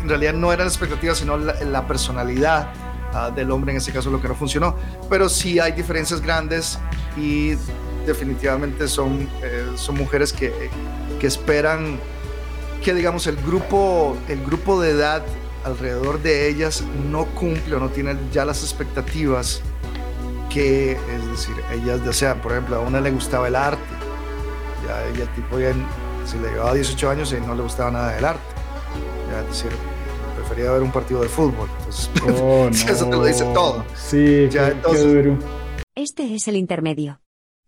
en 0.01 0.07
realidad 0.07 0.33
no 0.33 0.53
eran 0.53 0.67
expectativas, 0.67 1.17
sino 1.17 1.37
la, 1.37 1.55
la 1.61 1.87
personalidad 1.87 2.69
uh, 3.13 3.33
del 3.33 3.51
hombre 3.51 3.71
en 3.71 3.77
ese 3.77 3.91
caso 3.91 4.09
lo 4.09 4.21
que 4.21 4.27
no 4.27 4.35
funcionó. 4.35 4.75
Pero 5.09 5.29
sí 5.29 5.59
hay 5.59 5.71
diferencias 5.71 6.21
grandes 6.21 6.79
y 7.17 7.55
definitivamente 8.05 8.87
son, 8.87 9.29
eh, 9.43 9.67
son 9.75 9.95
mujeres 9.97 10.33
que, 10.33 10.69
que 11.19 11.27
esperan 11.27 11.99
que 12.83 12.93
digamos 12.93 13.27
el 13.27 13.35
grupo, 13.35 14.17
el 14.27 14.43
grupo 14.45 14.81
de 14.81 14.91
edad 14.91 15.23
alrededor 15.65 16.21
de 16.21 16.47
ellas 16.47 16.83
no 17.11 17.25
cumple 17.25 17.75
o 17.75 17.79
no 17.79 17.89
tiene 17.89 18.17
ya 18.31 18.45
las 18.45 18.63
expectativas 18.63 19.61
que, 20.49 20.93
es 20.93 21.27
decir, 21.31 21.55
ellas 21.71 22.03
desean. 22.03 22.41
Por 22.41 22.53
ejemplo, 22.53 22.77
a 22.77 22.79
una 22.79 22.99
le 22.99 23.11
gustaba 23.11 23.47
el 23.47 23.55
arte, 23.55 23.81
ya 24.87 25.05
ella 25.07 25.31
tipo 25.35 25.59
ya, 25.59 25.73
si 26.25 26.37
le 26.39 26.49
llevaba 26.49 26.73
18 26.73 27.09
años 27.09 27.33
y 27.33 27.45
no 27.45 27.55
le 27.55 27.63
gustaba 27.63 27.91
nada 27.91 28.11
del 28.13 28.25
arte, 28.25 28.41
ya 29.31 29.41
es 29.41 29.47
decir, 29.47 29.71
prefería 30.49 30.71
ver 30.71 30.81
un 30.81 30.91
partido 30.91 31.21
de 31.21 31.29
fútbol. 31.29 31.69
Entonces, 31.79 32.09
Oh, 32.41 32.67
eso 32.71 33.05
te 33.05 33.11
lo 33.15 33.25
dice 33.25 33.45
no. 33.45 33.53
todo. 33.53 33.85
Sí, 33.95 34.47
Ya, 34.49 34.65
qué- 34.67 34.71
qué 34.71 34.77
entonces- 34.77 35.03
duro. 35.05 35.37
Este 35.95 36.33
es 36.35 36.47
el 36.47 36.55
intermedio. 36.55 37.19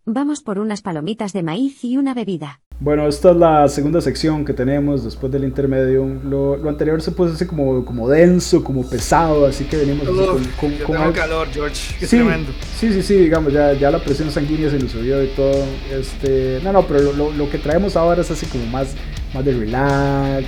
Vamos 0.06 0.42
por 0.42 0.58
unas 0.58 0.82
palomitas 0.82 1.32
de 1.34 1.44
maíz 1.44 1.84
y 1.84 1.98
una 1.98 2.14
bebida. 2.14 2.62
Bueno, 2.80 3.08
esta 3.08 3.32
es 3.32 3.38
la 3.38 3.68
segunda 3.70 4.02
sección 4.02 4.44
que 4.46 4.54
tenemos 4.54 5.04
después 5.04 5.32
del 5.32 5.44
intermedio. 5.44 6.06
Lo, 6.24 6.58
lo 6.58 6.70
anterior 6.70 7.00
se 7.04 7.12
puso 7.12 7.34
así 7.36 7.46
como, 7.46 7.86
como 7.86 8.10
denso, 8.10 8.64
como 8.64 8.90
pesado, 8.90 9.46
así 9.46 9.66
que 9.66 9.78
venimos 9.78 10.08
así 10.08 10.18
Uf, 10.18 10.28
con, 10.28 10.72
con- 10.72 10.72
yo 10.72 10.86
con 10.86 10.96
tengo 10.96 11.04
algo- 11.04 11.14
calor, 11.16 11.48
George. 11.54 11.96
Qué 12.00 12.08
sí, 12.08 12.16
tremendo. 12.18 12.52
sí, 12.80 12.92
sí, 12.92 13.04
sí, 13.04 13.16
digamos, 13.18 13.54
ya, 13.54 13.74
ya 13.74 13.92
la 13.92 14.00
presión 14.04 14.32
sanguínea 14.32 14.72
se 14.72 14.80
nos 14.80 14.92
subió 14.92 15.24
y 15.24 15.28
todo. 15.36 15.64
Este, 15.92 16.60
no, 16.64 16.74
no, 16.74 16.82
pero 16.88 17.02
lo, 17.04 17.14
lo- 17.14 17.32
lo 17.34 17.50
que 17.52 17.60
traemos 17.60 17.96
ahora 17.96 18.22
es 18.22 18.32
así 18.32 18.48
como 18.48 18.66
más, 18.66 18.96
más 19.36 19.46
de 19.46 19.54
relax, 19.54 20.48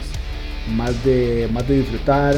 más 0.70 1.04
de, 1.04 1.50
más 1.52 1.68
de 1.68 1.80
disfrutar. 1.80 2.36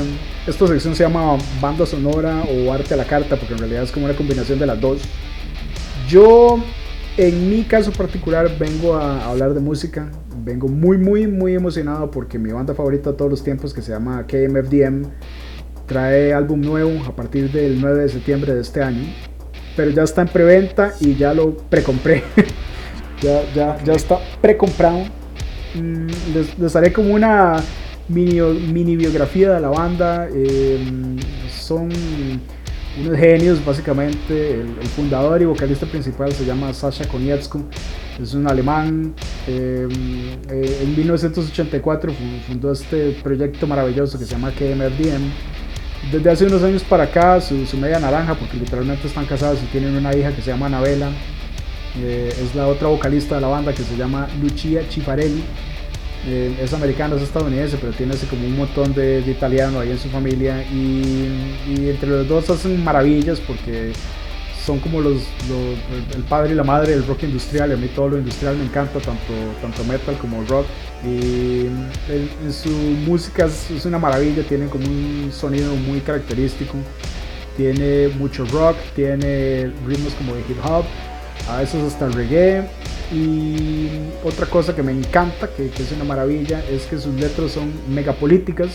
Esta 0.48 0.68
sección 0.68 0.96
se 0.96 1.04
llama 1.04 1.38
banda 1.62 1.86
sonora 1.86 2.44
o 2.44 2.72
arte 2.72 2.94
a 2.94 2.98
la 2.98 3.06
carta, 3.06 3.36
porque 3.36 3.54
en 3.54 3.60
realidad 3.60 3.84
es 3.84 3.92
como 3.92 4.06
una 4.06 4.16
combinación 4.16 4.60
de 4.60 4.66
las 4.66 4.80
dos. 4.80 5.02
Yo, 6.08 6.60
en 7.18 7.50
mi 7.50 7.64
caso 7.64 7.92
particular, 7.92 8.50
vengo 8.58 8.96
a 8.96 9.30
hablar 9.30 9.54
de 9.54 9.60
música. 9.60 10.10
Vengo 10.44 10.68
muy, 10.68 10.98
muy, 10.98 11.28
muy 11.28 11.56
emocionado 11.56 12.12
porque 12.12 12.38
mi 12.38 12.52
banda 12.52 12.74
favorita 12.74 13.12
de 13.12 13.18
todos 13.18 13.32
los 13.32 13.44
tiempos, 13.44 13.74
que 13.74 13.82
se 13.82 13.92
llama 13.92 14.26
KMFDM, 14.28 15.08
trae 15.86 16.34
álbum 16.34 16.62
nuevo 16.62 17.04
a 17.06 17.16
partir 17.16 17.52
del 17.52 17.80
9 17.82 18.04
de 18.04 18.10
septiembre 18.10 18.54
de 18.54 18.62
este 18.62 18.82
año. 18.84 19.04
Pero 19.76 19.92
ya 19.92 20.04
está 20.04 20.22
en 20.22 20.28
preventa 20.30 20.94
y 21.00 21.16
ya 21.16 21.34
lo 21.34 21.58
precompré. 21.58 22.24
ya, 23.22 23.42
ya, 23.54 23.84
ya 23.84 23.94
está 23.94 24.20
precomprado. 24.42 25.04
Mm, 25.74 26.08
les, 26.34 26.58
les 26.58 26.76
haré 26.76 26.94
como 26.94 27.14
una 27.14 27.58
mini, 28.10 28.96
biografía 28.96 29.54
de 29.54 29.62
la 29.62 29.70
banda. 29.70 30.28
Eh, 30.34 30.80
son 31.52 31.90
unos 33.02 33.18
genios, 33.18 33.64
básicamente. 33.66 34.62
El, 34.62 34.68
fundador 34.96 35.42
y 35.42 35.46
vocalista 35.46 35.86
principal 35.86 36.32
se 36.32 36.46
llama 36.46 36.74
Sasha 36.74 37.08
Konietzko. 37.08 37.62
Es 38.22 38.34
un 38.34 38.48
alemán. 38.48 39.14
eh, 39.48 39.88
eh, 40.50 40.80
en 40.84 40.96
1984 40.96 42.12
fu- 42.14 42.18
fundó 42.52 42.72
este 42.72 43.12
proyecto 43.24 43.68
maravilloso 43.68 44.18
que 44.18 44.26
se 44.26 44.32
llama 44.32 44.52
KMFDM. 44.52 45.30
Desde 46.12 46.30
hace 46.30 46.46
unos 46.46 46.62
años 46.64 46.84
para 46.84 47.04
acá, 47.06 47.42
su, 47.42 47.66
su 47.66 47.78
media 47.78 48.00
naranja, 48.00 48.36
porque 48.36 48.58
literalmente 48.58 49.08
están 49.08 49.26
casados 49.26 49.60
y 49.64 49.66
tienen 49.68 49.96
una 49.98 50.16
hija 50.16 50.32
que 50.34 50.42
se 50.42 50.52
llama 50.52 50.68
Anabela. 50.68 51.10
eh, 51.98 52.30
es 52.44 52.54
la 52.56 52.68
otra 52.68 52.88
vocalista 52.90 53.36
de 53.36 53.42
la 53.42 53.48
banda 53.48 53.74
que 53.74 53.82
se 53.84 53.98
llama 53.98 54.28
Lucia 54.42 54.84
Cifarelli. 54.90 55.44
Eh, 56.28 56.58
es 56.60 56.74
americano, 56.74 57.16
es 57.16 57.22
estadounidense, 57.22 57.78
pero 57.80 57.94
tiene 57.94 58.16
así 58.16 58.26
como 58.26 58.48
un 58.48 58.58
montón 58.58 58.94
de, 58.96 59.22
de 59.22 59.32
italiano 59.32 59.80
ahí 59.80 59.92
en 59.92 60.00
su 60.00 60.10
familia. 60.10 60.64
Y, 60.64 61.88
entre 61.88 62.10
los 62.10 62.28
dos 62.28 62.50
hacen 62.50 62.84
maravillas 62.84 63.40
porque 63.40 63.92
son 64.66 64.80
como 64.80 65.00
los, 65.00 65.22
el 66.16 66.24
padre 66.24 66.54
y 66.54 66.56
la 66.56 66.64
madre 66.64 66.94
del 66.94 67.06
rock 67.06 67.24
industrial. 67.24 67.72
A 67.72 67.78
mí 67.78 67.88
todo 67.96 68.10
lo 68.10 68.18
industrial 68.18 68.58
me 68.58 68.66
encanta, 68.66 69.00
tanto, 69.00 69.34
tanto 69.62 69.84
metal 69.84 70.18
como 70.18 70.44
rock. 70.46 70.66
Y 71.04 71.68
en, 71.68 72.30
en 72.44 72.54
su 72.54 72.70
música 72.70 73.46
es, 73.46 73.70
es 73.70 73.86
una 73.86 74.00
maravilla, 74.00 74.42
tienen 74.44 74.70
como 74.70 74.86
un 74.88 75.30
sonido 75.32 75.76
muy 75.76 76.00
característico. 76.00 76.76
Tiene 77.56 78.10
mucho 78.18 78.46
rock, 78.46 78.76
tiene 78.96 79.72
ritmos 79.86 80.14
como 80.16 80.36
de 80.36 80.42
hip 80.42 80.58
hop, 80.66 80.84
a 81.50 81.60
veces 81.60 81.84
hasta 81.84 82.10
reggae. 82.10 82.68
Y 83.12 83.88
otra 84.24 84.48
cosa 84.48 84.76
que 84.76 84.82
me 84.82 84.92
encanta, 84.92 85.48
que, 85.48 85.66
es 85.68 85.92
una 85.92 86.04
maravilla, 86.04 86.64
es 86.70 86.86
que 86.86 86.98
sus 86.98 87.14
letras 87.16 87.52
son 87.52 87.72
megapolíticas, 87.90 88.70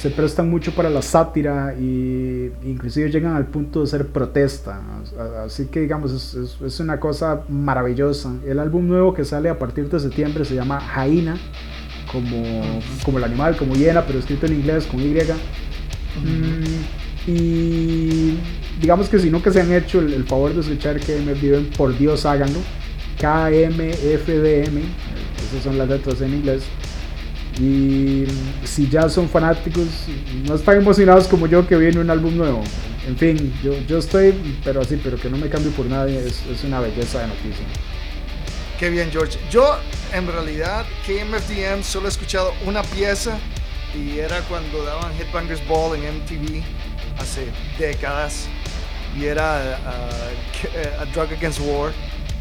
se 0.00 0.10
prestan 0.10 0.48
mucho 0.48 0.72
para 0.72 0.90
la 0.90 1.02
sátira 1.02 1.74
e 1.76 2.52
inclusive 2.64 3.10
llegan 3.10 3.34
al 3.34 3.46
punto 3.46 3.80
de 3.80 3.88
ser 3.88 4.06
protesta. 4.06 4.80
Así 5.44 5.66
que 5.66 5.80
digamos, 5.80 6.34
es, 6.34 6.80
una 6.80 7.00
cosa 7.00 7.42
maravillosa. 7.48 8.32
El 8.46 8.60
álbum 8.60 8.86
nuevo 8.86 9.12
que 9.12 9.24
sale 9.24 9.48
a 9.48 9.58
partir 9.58 9.88
de 9.88 9.98
septiembre 9.98 10.44
se 10.44 10.54
llama 10.54 10.80
Jaina, 10.80 11.36
como, 12.12 12.80
como 13.04 13.18
el 13.18 13.24
animal, 13.24 13.56
como 13.56 13.74
hiena, 13.74 14.06
pero 14.06 14.20
escrito 14.20 14.46
en 14.46 14.54
inglés 14.54 14.86
con 14.86 15.00
Y. 15.00 15.14
Mm, 16.24 17.30
y 17.30 18.38
digamos 18.80 19.08
que 19.08 19.18
si 19.18 19.30
que 19.30 19.50
se 19.50 19.60
han 19.60 19.72
hecho 19.72 20.00
el, 20.00 20.12
el 20.12 20.24
favor 20.24 20.54
de 20.54 20.60
escuchar 20.60 21.00
que 21.00 21.20
me 21.20 21.34
viven, 21.34 21.68
por 21.76 21.96
Dios 21.98 22.24
háganlo. 22.24 22.60
KMFDM, 23.18 24.78
esas 25.48 25.62
son 25.64 25.78
las 25.78 25.88
letras 25.88 26.20
en 26.20 26.34
inglés. 26.34 26.62
Y 27.60 28.24
si 28.64 28.88
ya 28.88 29.08
son 29.08 29.28
fanáticos, 29.28 29.86
no 30.46 30.54
están 30.54 30.76
emocionados 30.78 31.26
como 31.26 31.46
yo 31.46 31.66
que 31.66 31.76
viene 31.76 31.98
un 31.98 32.08
álbum 32.10 32.36
nuevo. 32.36 32.62
En 33.06 33.16
fin, 33.16 33.52
yo, 33.62 33.98
estoy, 33.98 34.34
pero 34.62 34.80
así, 34.82 35.00
pero 35.02 35.16
que 35.16 35.28
no 35.30 35.38
me 35.38 35.48
cambie 35.48 35.70
por 35.72 35.86
nadie, 35.86 36.18
es, 36.24 36.42
una 36.64 36.78
belleza 36.80 37.20
de 37.20 37.28
noticia. 37.28 37.64
Qué 38.78 38.90
bien, 38.90 39.10
George. 39.10 39.38
Yo, 39.50 39.76
en 40.12 40.26
realidad, 40.28 40.84
KMFDM 41.06 41.82
solo 41.82 42.06
he 42.06 42.10
escuchado 42.10 42.52
una 42.64 42.82
pieza 42.82 43.36
y 43.94 44.18
era 44.18 44.40
cuando 44.42 44.84
daban 44.84 45.10
Headbangers 45.18 45.66
Ball 45.66 45.96
en 45.98 46.18
MTV 46.18 46.62
hace 47.18 47.46
décadas 47.78 48.46
y 49.18 49.24
era 49.24 49.80
uh, 49.84 50.62
K- 50.62 51.02
A 51.02 51.04
Drug 51.06 51.32
Against 51.36 51.60
War, 51.60 51.92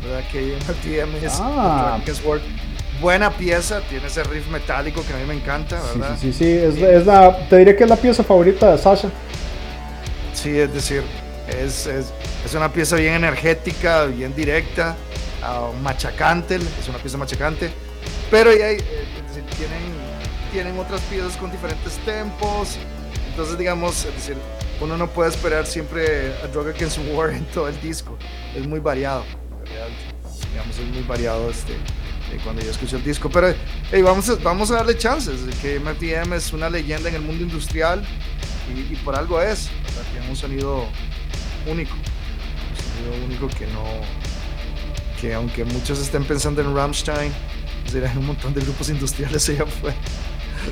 ¿verdad? 0.07 0.23
KMFDM 0.31 1.15
es 1.25 1.39
Ah. 1.39 1.43
A 1.45 1.91
Drug 1.97 2.01
Against 2.03 2.25
War. 2.25 2.39
Buena 3.01 3.29
pieza, 3.29 3.81
tiene 3.81 4.07
ese 4.07 4.23
riff 4.23 4.47
metálico 4.49 5.03
que 5.05 5.13
a 5.13 5.17
mí 5.17 5.25
me 5.25 5.35
encanta, 5.35 5.79
Sí, 5.79 5.99
¿verdad? 5.99 6.17
sí, 6.19 6.33
sí, 6.33 6.39
sí, 6.39 6.51
es, 6.51 6.77
es 6.77 7.05
la, 7.05 7.47
te 7.47 7.57
diré 7.57 7.75
que 7.75 7.83
es 7.83 7.89
la 7.89 7.95
pieza 7.95 8.23
favorita 8.23 8.71
de 8.71 8.77
Sasha. 8.79 9.09
Sí, 10.33 10.57
es 10.57 10.73
decir, 10.73 11.03
es, 11.47 11.85
es, 11.85 12.07
es 12.43 12.53
una 12.55 12.71
pieza 12.73 12.95
bien 12.95 13.13
energética, 13.13 14.05
bien 14.05 14.33
directa, 14.35 14.95
ah, 15.43 15.69
machacante, 15.83 16.55
es 16.55 16.89
una 16.89 16.97
pieza 16.97 17.17
machacante, 17.19 17.69
pero 18.31 18.51
ya 18.51 18.65
hay, 18.65 18.77
eh, 18.77 19.05
es 19.27 19.35
decir, 19.35 19.43
tienen, 19.57 19.93
tienen 20.51 20.79
otras 20.79 21.01
piezas 21.01 21.37
con 21.37 21.51
diferentes 21.51 21.97
tempos, 21.99 22.77
entonces 23.29 23.59
digamos, 23.59 24.05
es 24.05 24.13
decir, 24.15 24.37
uno 24.81 24.97
no 24.97 25.07
puede 25.07 25.29
esperar 25.29 25.67
siempre 25.67 26.33
a 26.43 26.47
Drug 26.47 26.69
Against 26.69 26.97
War 27.13 27.29
en 27.29 27.45
todo 27.53 27.67
el 27.67 27.79
disco, 27.79 28.17
es 28.55 28.65
muy 28.67 28.79
variado, 28.79 29.23
digamos, 30.51 30.77
es 30.77 30.85
muy 30.93 31.03
variado 31.03 31.49
este, 31.49 31.73
cuando 32.43 32.61
yo 32.61 32.71
escucho 32.71 32.97
el 32.97 33.03
disco, 33.03 33.29
pero 33.29 33.53
hey, 33.91 34.01
vamos, 34.01 34.29
a, 34.29 34.35
vamos 34.35 34.71
a 34.71 34.75
darle 34.75 34.97
chances, 34.97 35.39
que 35.61 35.79
MTM 35.79 36.33
es 36.33 36.53
una 36.53 36.69
leyenda 36.69 37.09
en 37.09 37.15
el 37.15 37.21
mundo 37.21 37.43
industrial, 37.43 38.03
y, 38.75 38.95
por 38.97 39.15
algo 39.15 39.41
es, 39.41 39.69
tiene 40.11 40.29
un 40.29 40.35
sonido 40.35 40.85
único, 41.65 41.93
un 41.93 43.05
sonido 43.05 43.25
único 43.25 43.47
que 43.47 43.65
no, 43.67 43.83
que 45.21 45.33
aunque 45.33 45.63
muchos 45.63 45.99
estén 45.99 46.25
pensando 46.25 46.61
en 46.61 46.75
Rammstein, 46.75 47.31
es 47.85 47.93
decir, 47.93 48.07
hay 48.07 48.17
un 48.17 48.27
montón 48.27 48.53
de 48.53 48.61
grupos 48.61 48.89
industriales 48.89 49.47
allá 49.49 49.63
afuera, 49.63 49.95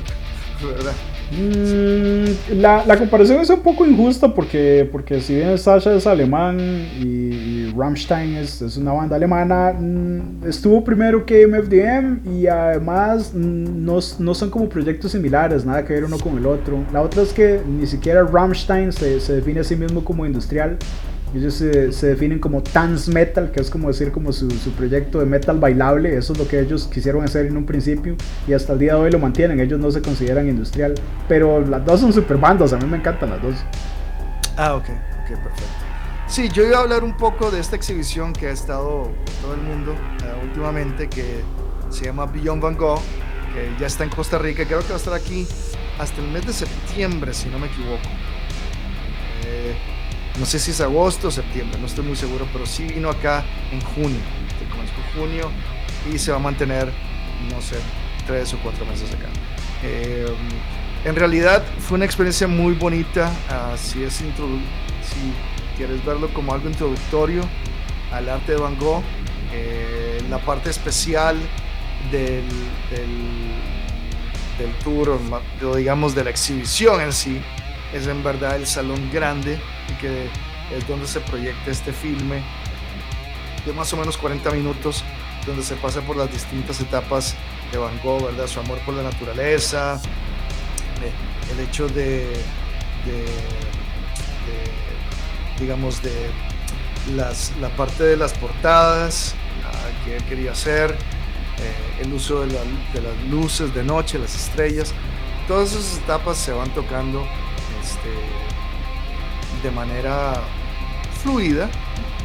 ¿verdad? 0.62 0.94
Mm, 1.32 2.60
la, 2.60 2.84
la 2.86 2.96
comparación 2.96 3.40
es 3.40 3.50
un 3.50 3.60
poco 3.60 3.84
injusta 3.84 4.32
porque, 4.32 4.88
porque 4.92 5.20
si 5.20 5.34
bien 5.34 5.58
Sasha 5.58 5.94
es 5.94 6.06
alemán 6.06 6.58
y, 6.60 7.04
y 7.04 7.74
Rammstein 7.76 8.36
es, 8.36 8.62
es 8.62 8.76
una 8.76 8.92
banda 8.92 9.16
alemana, 9.16 9.72
mm, 9.72 10.46
estuvo 10.46 10.84
primero 10.84 11.26
que 11.26 11.46
MFDM 11.46 12.38
y 12.38 12.46
además 12.46 13.32
mm, 13.34 13.84
no, 13.84 13.98
no 14.20 14.34
son 14.34 14.50
como 14.50 14.68
proyectos 14.68 15.12
similares, 15.12 15.64
nada 15.64 15.84
que 15.84 15.94
ver 15.94 16.04
uno 16.04 16.18
con 16.18 16.38
el 16.38 16.46
otro. 16.46 16.78
La 16.92 17.02
otra 17.02 17.22
es 17.22 17.32
que 17.32 17.60
ni 17.66 17.86
siquiera 17.86 18.22
Rammstein 18.22 18.92
se, 18.92 19.18
se 19.18 19.34
define 19.34 19.60
a 19.60 19.64
sí 19.64 19.74
mismo 19.74 20.04
como 20.04 20.24
industrial 20.24 20.78
Ellos 21.36 21.52
se, 21.52 21.92
se, 21.92 22.06
definen 22.06 22.38
como 22.38 22.62
Dance 22.62 23.12
Metal, 23.12 23.50
que 23.52 23.60
es 23.60 23.68
como 23.68 23.88
decir 23.88 24.10
como 24.10 24.32
su, 24.32 24.50
su, 24.50 24.70
proyecto 24.72 25.18
de 25.18 25.26
metal 25.26 25.58
bailable. 25.58 26.16
Eso 26.16 26.32
es 26.32 26.38
lo 26.38 26.48
que 26.48 26.58
ellos 26.60 26.88
quisieron 26.90 27.22
hacer 27.24 27.44
en 27.44 27.58
un 27.58 27.66
principio 27.66 28.16
y 28.48 28.54
hasta 28.54 28.72
el 28.72 28.78
día 28.78 28.94
de 28.94 29.00
hoy 29.00 29.10
lo 29.10 29.18
mantienen. 29.18 29.60
Ellos 29.60 29.78
no 29.78 29.90
se 29.90 30.00
consideran 30.00 30.48
industrial, 30.48 30.94
pero 31.28 31.60
las 31.60 31.84
dos 31.84 32.00
son 32.00 32.12
super 32.14 32.38
bandas. 32.38 32.72
A 32.72 32.78
mí 32.78 32.86
me 32.86 32.96
encantan 32.96 33.28
las 33.28 33.42
dos. 33.42 33.54
Ah, 34.56 34.76
ok, 34.76 34.84
ok, 34.84 35.28
perfecto. 35.28 35.86
Sí, 36.26 36.48
yo 36.48 36.64
iba 36.64 36.78
a 36.78 36.80
hablar 36.80 37.04
un 37.04 37.14
poco 37.14 37.50
de 37.50 37.60
esta 37.60 37.76
exhibición 37.76 38.32
que 38.32 38.46
ha 38.46 38.52
estado 38.52 39.10
todo 39.42 39.54
el 39.54 39.60
mundo 39.60 39.92
uh, 39.92 40.46
últimamente, 40.46 41.06
que 41.08 41.42
se 41.90 42.06
llama 42.06 42.24
Beyond 42.24 42.62
Van 42.62 42.76
Gogh, 42.76 43.00
que 43.52 43.70
ya 43.78 43.86
está 43.86 44.04
en 44.04 44.10
Costa 44.10 44.38
Rica. 44.38 44.64
Creo 44.64 44.80
que 44.80 44.88
va 44.88 44.94
a 44.94 44.98
estar 44.98 45.14
aquí 45.14 45.46
hasta 45.98 46.22
el 46.22 46.28
mes 46.28 46.46
de 46.46 46.54
septiembre, 46.54 47.34
si 47.34 47.50
no 47.50 47.58
me 47.58 47.66
equivoco. 47.66 48.08
Eh, 49.44 49.76
no 50.38 50.46
sé 50.46 50.58
si 50.58 50.70
es 50.70 50.80
agosto 50.80 51.28
o 51.28 51.30
septiembre, 51.30 51.78
no 51.80 51.86
estoy 51.86 52.04
muy 52.04 52.16
seguro, 52.16 52.46
pero 52.52 52.66
sí 52.66 52.84
vino 52.84 53.08
acá 53.08 53.44
en 53.72 53.80
junio, 53.80 54.20
comenzó 54.70 54.94
en 54.94 55.20
junio 55.20 55.50
y 56.12 56.18
se 56.18 56.30
va 56.30 56.36
a 56.36 56.40
mantener, 56.40 56.92
no 57.50 57.60
sé, 57.60 57.76
tres 58.26 58.52
o 58.54 58.58
cuatro 58.58 58.84
meses 58.86 59.12
acá. 59.12 59.28
Eh, 59.82 60.26
en 61.04 61.14
realidad 61.14 61.64
fue 61.78 61.96
una 61.96 62.04
experiencia 62.04 62.48
muy 62.48 62.74
bonita, 62.74 63.32
si, 63.76 64.02
es 64.02 64.14
si 64.14 64.24
quieres 65.76 66.04
verlo 66.04 66.32
como 66.32 66.52
algo 66.52 66.68
introductorio 66.68 67.42
al 68.12 68.28
arte 68.28 68.52
de 68.52 68.58
Van 68.58 68.76
Gogh, 68.78 69.02
eh, 69.52 70.18
la 70.28 70.38
parte 70.38 70.70
especial 70.70 71.36
del, 72.10 72.44
del, 72.90 73.54
del 74.58 74.72
tour, 74.82 75.18
o 75.62 75.76
digamos 75.76 76.14
de 76.14 76.24
la 76.24 76.30
exhibición 76.30 77.00
en 77.00 77.12
sí, 77.12 77.40
es 77.92 78.06
en 78.06 78.22
verdad 78.22 78.56
el 78.56 78.66
salón 78.66 79.10
grande 79.12 79.58
que 80.00 80.28
es 80.76 80.86
donde 80.88 81.06
se 81.06 81.20
proyecta 81.20 81.70
este 81.70 81.92
filme 81.92 82.42
de 83.64 83.72
más 83.72 83.92
o 83.92 83.96
menos 83.96 84.16
40 84.16 84.50
minutos 84.50 85.04
donde 85.46 85.62
se 85.62 85.76
pasa 85.76 86.00
por 86.00 86.16
las 86.16 86.30
distintas 86.30 86.80
etapas 86.80 87.34
de 87.70 87.78
Van 87.78 87.98
Gogh. 88.02 88.28
Su 88.48 88.60
amor 88.60 88.78
por 88.80 88.94
la 88.94 89.02
naturaleza, 89.02 90.00
eh, 91.02 91.52
el 91.52 91.60
hecho 91.60 91.88
de, 91.88 92.32
digamos, 95.60 96.02
de 96.02 96.12
las, 97.14 97.52
la 97.60 97.68
parte 97.70 98.04
de 98.04 98.16
las 98.16 98.32
portadas 98.34 99.34
uh, 99.62 100.04
que 100.04 100.16
él 100.16 100.24
quería 100.24 100.52
hacer, 100.52 100.90
eh, 100.90 102.02
el 102.02 102.12
uso 102.12 102.44
la, 102.44 102.60
de, 102.92 103.00
las 103.00 103.30
luces 103.30 103.72
de 103.74 103.84
noche, 103.84 104.18
las 104.18 104.34
estrellas, 104.34 104.92
todas 105.46 105.72
esas 105.72 105.98
etapas 105.98 106.36
se 106.36 106.52
van 106.52 106.70
tocando 106.70 107.26
este, 107.86 108.10
de 109.62 109.70
manera 109.70 110.42
fluida, 111.22 111.68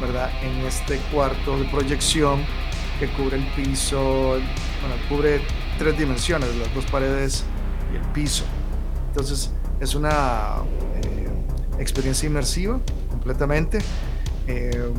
¿verdad? 0.00 0.30
En 0.42 0.66
este 0.66 0.98
cuarto 1.12 1.56
de 1.56 1.64
proyección 1.66 2.40
que 2.98 3.06
cubre 3.08 3.36
el 3.36 3.46
piso, 3.54 4.38
bueno, 4.80 4.96
cubre 5.08 5.40
tres 5.78 5.96
dimensiones, 5.96 6.54
las 6.56 6.74
dos 6.74 6.84
paredes 6.86 7.44
y 7.92 7.96
el 7.96 8.02
piso. 8.12 8.44
Entonces 9.08 9.52
es 9.80 9.94
una 9.94 10.56
eh, 11.02 11.28
experiencia 11.78 12.26
inmersiva 12.26 12.80
completamente. 13.10 13.78
Eh, 14.48 14.92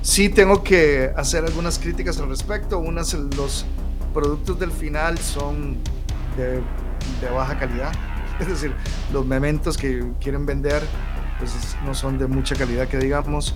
sí 0.00 0.30
tengo 0.30 0.62
que 0.62 1.12
hacer 1.14 1.44
algunas 1.44 1.78
críticas 1.78 2.18
al 2.18 2.30
respecto. 2.30 2.78
Unas, 2.78 3.12
los 3.12 3.66
productos 4.14 4.58
del 4.58 4.72
final 4.72 5.18
son 5.18 5.76
de, 6.36 6.62
de 7.20 7.30
baja 7.34 7.58
calidad. 7.58 7.92
Es 8.40 8.48
decir, 8.48 8.74
los 9.12 9.26
mementos 9.26 9.76
que 9.76 10.04
quieren 10.20 10.46
vender 10.46 10.82
pues 11.38 11.76
no 11.84 11.94
son 11.94 12.18
de 12.18 12.26
mucha 12.26 12.54
calidad 12.54 12.88
que 12.88 12.98
digamos. 12.98 13.54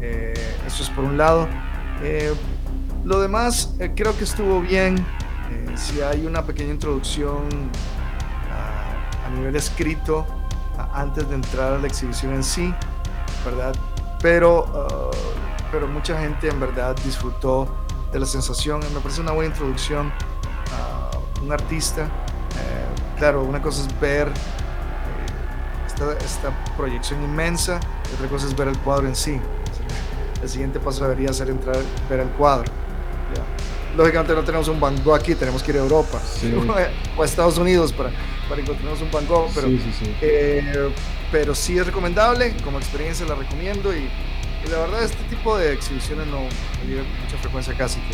Eh, 0.00 0.34
eso 0.66 0.82
es 0.82 0.90
por 0.90 1.04
un 1.04 1.16
lado. 1.16 1.48
Eh, 2.02 2.34
lo 3.04 3.20
demás 3.20 3.74
eh, 3.78 3.92
creo 3.94 4.16
que 4.16 4.24
estuvo 4.24 4.60
bien. 4.60 4.96
si 5.74 6.00
hay 6.00 6.26
una 6.26 6.42
pequeña 6.44 6.72
introducción 6.72 7.48
a, 8.50 9.26
a 9.26 9.30
nivel 9.30 9.56
escrito 9.56 10.26
a, 10.78 11.00
antes 11.00 11.28
de 11.28 11.34
entrar 11.34 11.74
a 11.74 11.78
la 11.78 11.86
exhibición 11.86 12.34
en 12.34 12.42
sí, 12.42 12.74
¿verdad? 13.44 13.74
Pero, 14.20 14.64
uh, 14.64 15.70
pero 15.70 15.86
mucha 15.86 16.18
gente 16.18 16.48
en 16.48 16.58
verdad 16.58 16.96
disfrutó 17.04 17.68
de 18.12 18.20
la 18.20 18.26
sensación. 18.26 18.80
Me 18.94 19.00
parece 19.00 19.20
una 19.20 19.32
buena 19.32 19.52
introducción 19.52 20.10
a 20.72 21.10
un 21.42 21.52
artista. 21.52 22.08
Claro, 23.18 23.42
una 23.42 23.60
cosa 23.60 23.82
es 23.82 24.00
ver 24.00 24.30
esta, 26.24 26.50
proyección 26.76 27.22
inmensa, 27.22 27.80
y 28.10 28.14
otra 28.14 28.28
cosa 28.28 28.46
es 28.46 28.56
ver 28.56 28.68
el 28.68 28.78
cuadro 28.78 29.08
en 29.08 29.16
sí. 29.16 29.40
El 30.42 30.48
siguiente 30.48 30.78
paso 30.78 31.04
debería 31.04 31.32
ser 31.32 31.48
entrar, 31.48 31.78
ver 32.08 32.20
el 32.20 32.28
cuadro. 32.30 32.70
Lógicamente 33.96 34.34
no 34.34 34.44
tenemos 34.44 34.68
un 34.68 34.78
Van 34.78 35.02
Gogh 35.02 35.14
aquí, 35.14 35.34
tenemos 35.34 35.62
que 35.62 35.70
ir 35.70 35.78
a 35.78 35.80
Europa 35.80 36.20
o 37.16 37.22
a 37.22 37.24
Estados 37.24 37.56
Unidos 37.56 37.94
para, 37.94 38.10
para 38.46 38.60
encontrarnos 38.60 39.00
un 39.00 39.10
Van 39.10 39.26
Gogh, 39.26 39.50
pero, 39.54 39.68
sí, 39.68 40.14
eh, 40.20 40.92
pero 41.32 41.54
sí 41.54 41.78
es 41.78 41.86
recomendable, 41.86 42.54
como 42.62 42.76
experiencia 42.76 43.24
la 43.24 43.36
recomiendo 43.36 43.96
y, 43.96 44.00
y, 44.00 44.70
la 44.70 44.80
verdad 44.80 45.02
este 45.02 45.22
tipo 45.30 45.56
de 45.56 45.72
exhibiciones 45.72 46.26
no 46.26 46.40
me 46.40 47.22
mucha 47.22 47.38
frecuencia 47.40 47.72
casi 47.74 47.98
que 48.00 48.12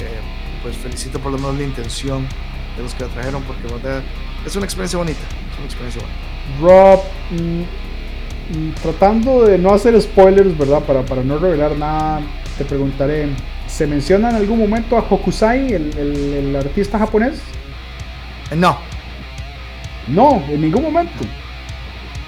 eh, 0.00 0.20
pues 0.64 0.76
felicito 0.78 1.20
por 1.20 1.30
lo 1.30 1.38
menos 1.38 1.58
la 1.58 1.62
intención 1.62 2.26
de 2.76 2.82
los 2.82 2.94
que 2.94 3.04
la 3.04 3.10
trajeron 3.10 3.42
porque 3.42 3.62
verdad, 3.72 4.02
es 4.44 4.54
una 4.56 4.64
experiencia 4.64 4.98
bonita, 4.98 5.20
es 5.20 5.58
una 5.58 5.66
experiencia 5.66 6.02
bonita. 6.02 6.20
Rob, 6.60 7.00
mm, 7.30 8.58
mm, 8.58 8.74
tratando 8.82 9.44
de 9.44 9.58
no 9.58 9.72
hacer 9.72 10.00
spoilers, 10.00 10.56
¿verdad? 10.56 10.80
Para, 10.80 11.04
para 11.04 11.22
no 11.22 11.38
revelar 11.38 11.76
nada, 11.76 12.20
te 12.58 12.64
preguntaré, 12.64 13.28
¿se 13.66 13.86
menciona 13.86 14.30
en 14.30 14.36
algún 14.36 14.58
momento 14.58 14.96
a 14.96 15.00
Hokusai, 15.00 15.72
el, 15.72 15.96
el, 15.96 16.34
el 16.34 16.56
artista 16.56 16.98
japonés? 16.98 17.40
No. 18.54 18.78
No, 20.08 20.44
en 20.48 20.60
ningún 20.60 20.82
momento. 20.82 21.24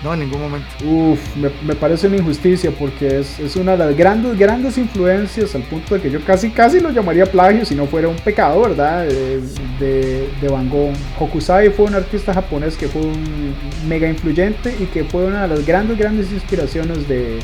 No, 0.07 0.15
en 0.15 0.21
ningún 0.21 0.41
momento. 0.41 0.69
Uf, 0.85 1.19
me, 1.35 1.51
me, 1.67 1.75
parece 1.75 2.07
una 2.07 2.19
injusticia 2.19 2.71
porque 2.71 3.19
es, 3.19 3.41
es, 3.41 3.57
una 3.57 3.73
de 3.73 3.79
las 3.79 3.97
grandes, 3.97 4.39
grandes 4.39 4.79
influencias 4.79 5.53
al 5.57 5.63
punto 5.63 5.97
de 5.97 6.01
que 6.01 6.13
yo 6.13 6.25
casi, 6.25 6.51
casi 6.51 6.79
lo 6.79 6.91
llamaría 6.91 7.27
plagio 7.27 7.65
si 7.65 7.75
no 7.75 7.87
fuera 7.87 8.07
un 8.07 8.15
pecado, 8.15 8.63
¿verdad? 8.63 9.05
De, 9.05 9.41
de, 9.81 10.29
de 10.41 10.49
Van 10.49 10.71
Gogh. 10.71 10.93
Hokusai 11.19 11.71
fue 11.71 11.87
un 11.87 11.97
artista 11.97 12.33
japonés 12.33 12.77
que 12.77 12.87
fue 12.87 13.03
un 13.03 13.53
mega 13.89 14.09
influyente 14.09 14.77
y 14.79 14.85
que 14.85 15.03
fue 15.03 15.25
una 15.25 15.49
de 15.49 15.57
las 15.57 15.67
grandes, 15.67 15.99
grandes 15.99 16.31
inspiraciones 16.31 17.09
de, 17.09 17.41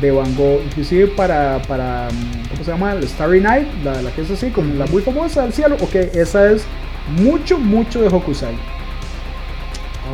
de 0.00 0.10
Van 0.12 0.32
Gogh, 0.36 0.60
inclusive 0.66 1.08
para, 1.08 1.60
para, 1.62 2.06
¿cómo 2.52 2.62
se 2.62 2.70
llama? 2.70 2.92
El 2.92 3.08
Starry 3.08 3.40
Night, 3.40 3.66
la, 3.82 4.02
la 4.02 4.12
que 4.12 4.20
es 4.20 4.30
así, 4.30 4.50
como 4.50 4.72
la 4.74 4.86
muy 4.86 5.02
famosa 5.02 5.42
del 5.42 5.52
cielo. 5.52 5.74
Ok, 5.80 5.96
esa 6.14 6.48
es 6.48 6.62
mucho, 7.20 7.58
mucho 7.58 8.00
de 8.00 8.06
Hokusai. 8.06 8.54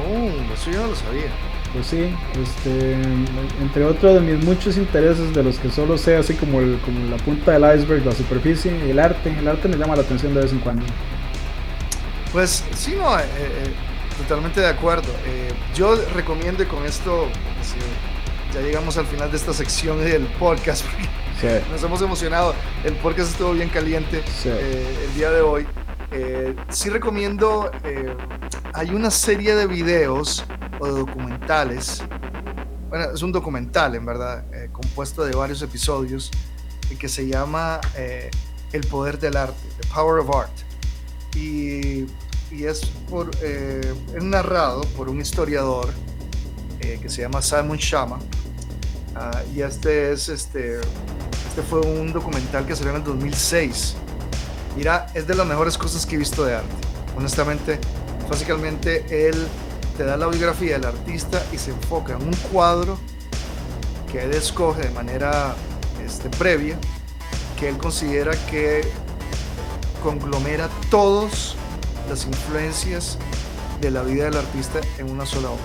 Oh, 0.01 0.55
eso 0.55 0.71
yo 0.71 0.81
no 0.81 0.87
lo 0.87 0.95
sabía 0.95 1.54
pues 1.75 1.89
sí, 1.89 2.15
este, 2.41 2.93
entre 3.61 3.85
otros 3.85 4.15
de 4.15 4.21
mis 4.21 4.45
muchos 4.45 4.77
intereses 4.77 5.35
de 5.35 5.43
los 5.43 5.59
que 5.59 5.71
solo 5.71 5.99
sé 5.99 6.17
así 6.17 6.35
como, 6.35 6.61
el, 6.61 6.79
como 6.85 7.11
la 7.11 7.17
punta 7.17 7.51
del 7.51 7.63
iceberg, 7.77 8.07
la 8.07 8.13
superficie, 8.13 8.71
el 8.89 9.01
arte, 9.01 9.37
el 9.37 9.49
arte 9.49 9.67
me 9.67 9.77
llama 9.77 9.97
la 9.97 10.03
atención 10.03 10.33
de 10.35 10.43
vez 10.43 10.53
en 10.53 10.61
cuando. 10.61 10.87
Pues 12.33 12.65
sí, 12.77 12.95
no, 12.97 13.19
eh, 13.19 13.23
eh, 13.25 13.73
totalmente 14.19 14.61
de 14.61 14.69
acuerdo. 14.69 15.09
Eh, 15.27 15.51
yo 15.75 15.97
recomiendo 16.15 16.63
y 16.63 16.67
con 16.67 16.87
esto, 16.87 17.27
sí, 17.63 17.77
ya 18.55 18.61
llegamos 18.61 18.97
al 18.97 19.07
final 19.07 19.29
de 19.33 19.37
esta 19.37 19.53
sección 19.53 19.99
del 19.99 20.23
podcast, 20.39 20.85
porque 21.41 21.59
sí. 21.59 21.71
nos 21.73 21.83
hemos 21.83 22.01
emocionado, 22.03 22.55
el 22.85 22.95
podcast 22.95 23.33
estuvo 23.33 23.53
bien 23.53 23.69
caliente 23.69 24.23
sí. 24.41 24.49
el 24.49 25.15
día 25.17 25.33
de 25.33 25.41
hoy. 25.41 25.67
sí 26.69 26.89
recomiendo, 26.89 27.69
hay 28.75 28.91
una 28.91 29.11
serie 29.11 29.57
de 29.57 29.67
videos 29.67 30.45
o 30.81 30.89
documentales. 30.89 32.03
Bueno, 32.89 33.07
es 33.15 33.23
un 33.23 33.33
documental, 33.33 33.95
en 33.95 34.07
verdad, 34.07 34.45
eh, 34.55 34.69
compuesto 34.73 35.25
de 35.25 35.35
varios 35.35 35.63
episodios, 35.63 36.31
y 36.91 36.97
que 36.97 37.09
se 37.09 37.27
llama 37.27 37.81
eh, 37.97 38.31
El 38.73 38.87
poder 38.87 39.19
del 39.19 39.37
arte, 39.37 39.69
The 39.81 39.89
Power 39.89 40.21
of 40.21 40.35
Art. 40.35 40.53
Y, 41.35 42.07
y 42.51 42.65
es, 42.65 42.85
por, 43.11 43.31
eh, 43.43 43.95
es 44.15 44.23
narrado 44.23 44.83
por 44.97 45.09
un 45.09 45.21
historiador 45.21 45.89
eh, 46.81 46.99
que 47.01 47.09
se 47.09 47.23
llama 47.23 47.43
Simon 47.43 47.79
Shama. 47.79 48.19
Uh, 49.17 49.57
y 49.57 49.63
este, 49.63 50.13
es, 50.13 50.29
este, 50.29 50.81
este 50.81 51.63
fue 51.69 51.81
un 51.81 52.13
documental 52.13 52.67
que 52.67 52.75
salió 52.75 52.91
en 52.91 52.97
el 52.97 53.05
2006. 53.05 53.97
Mira, 54.77 55.07
es 55.15 55.27
de 55.27 55.35
las 55.35 55.47
mejores 55.47 55.79
cosas 55.79 56.05
que 56.05 56.17
he 56.17 56.19
visto 56.19 56.45
de 56.45 56.57
arte. 56.57 56.69
Honestamente, 57.17 57.79
básicamente 58.29 59.29
él 59.29 59.47
te 59.97 60.05
da 60.05 60.17
la 60.17 60.27
biografía 60.27 60.79
del 60.79 60.87
artista 60.87 61.43
y 61.53 61.59
se 61.59 61.71
enfoca 61.71 62.15
en 62.15 62.23
un 62.23 62.35
cuadro 62.53 62.99
que 64.11 64.25
él 64.25 64.33
escoge 64.33 64.83
de 64.83 64.91
manera 64.91 65.55
este, 66.05 66.29
previa, 66.31 66.77
que 67.59 67.69
él 67.69 67.77
considera 67.77 68.33
que 68.51 68.83
conglomera 70.03 70.69
todas 70.91 71.55
las 72.09 72.27
influencias 72.27 73.19
de 73.81 73.91
la 73.91 74.03
vida 74.03 74.25
del 74.25 74.37
artista 74.37 74.81
en 74.99 75.11
una 75.11 75.27
sola 75.27 75.51
obra. 75.51 75.63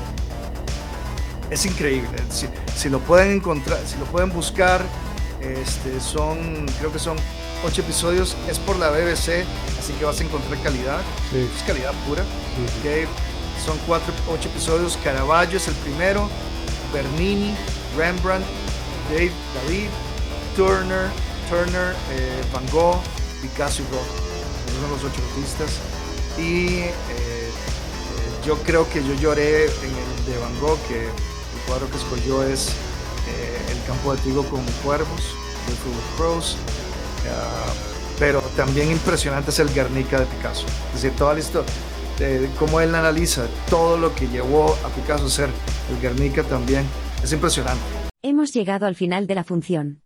es 1.50 1.66
increíble. 1.66 2.18
Si, 2.30 2.48
si, 2.76 2.90
lo 2.90 3.00
pueden 3.00 3.32
encontrar, 3.32 3.80
si 3.86 3.98
lo 3.98 4.06
pueden 4.06 4.32
buscar, 4.32 4.82
este, 5.42 6.00
son, 6.00 6.66
creo 6.80 6.92
que 6.92 7.00
son 7.00 7.18
ocho 7.66 7.82
episodios, 7.82 8.36
es 8.48 8.60
por 8.60 8.78
la 8.78 8.90
BBC, 8.90 9.46
así 9.80 9.94
que 9.98 10.06
vas 10.06 10.20
a 10.20 10.24
encontrar 10.24 10.62
calidad, 10.62 11.02
es 11.34 11.64
calidad 11.64 11.94
pura. 12.08 12.24
Son 13.70 13.78
cuatro, 13.86 14.12
ocho 14.28 14.50
episodios, 14.50 14.98
Caravaggio 15.04 15.58
es 15.58 15.68
el 15.68 15.76
primero, 15.76 16.28
Bernini, 16.92 17.54
Rembrandt, 17.96 18.44
Dave, 19.12 19.32
David, 19.54 19.90
Turner, 20.56 21.12
Turner, 21.52 21.94
eh, 22.10 22.42
Van 22.52 22.66
Gogh, 22.72 23.00
Picasso 23.44 23.84
y 23.84 23.86
Roth. 23.94 24.10
Son 24.82 24.90
los 24.90 25.04
ocho 25.04 25.22
artistas. 25.30 25.70
Y 26.40 26.80
eh, 26.80 26.90
eh, 26.90 27.52
yo 28.44 28.58
creo 28.64 28.90
que 28.90 29.04
yo 29.04 29.14
lloré 29.14 29.66
en 29.66 29.70
el 29.70 30.26
de 30.26 30.40
Van 30.40 30.60
Gogh, 30.60 30.80
que 30.88 31.04
el 31.06 31.62
cuadro 31.68 31.88
que 31.92 31.98
escogió 31.98 32.42
es 32.42 32.72
El 33.70 33.86
campo 33.86 34.16
de 34.16 34.22
trigo 34.24 34.44
con 34.50 34.64
cuervos, 34.84 35.36
with 35.68 36.18
Crows. 36.18 36.58
Ah, 37.28 37.72
pero 38.18 38.42
también 38.58 38.90
impresionante 38.90 39.52
es 39.52 39.60
el 39.60 39.72
Guernica 39.72 40.20
de 40.20 40.26
Picasso. 40.26 40.66
Es 40.88 41.04
decir, 41.04 41.16
toda 41.16 41.36
la 41.36 41.40
historia, 41.40 41.72
de 42.20 42.50
cómo 42.60 42.82
él 42.82 42.94
analiza 42.94 43.48
todo 43.70 43.98
lo 43.98 44.14
que 44.14 44.28
llevó 44.28 44.76
a 44.86 44.90
Picasso 44.90 45.26
a 45.26 45.30
ser 45.30 45.50
el 45.90 46.02
Guernica 46.02 46.44
también, 46.44 46.86
es 47.24 47.32
impresionante. 47.34 47.84
Hemos 48.22 48.54
llegado 48.54 48.86
al 48.86 48.96
final 48.96 49.28
de 49.28 49.36
la 49.36 49.44
función. 49.44 50.04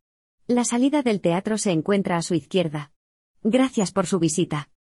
La 0.48 0.66
salida 0.66 1.02
del 1.02 1.22
teatro 1.22 1.58
se 1.58 1.72
encuentra 1.72 2.18
a 2.18 2.22
su 2.22 2.36
izquierda. 2.36 2.92
Gracias 3.42 3.92
por 3.92 4.06
su 4.06 4.20
visita. 4.20 4.70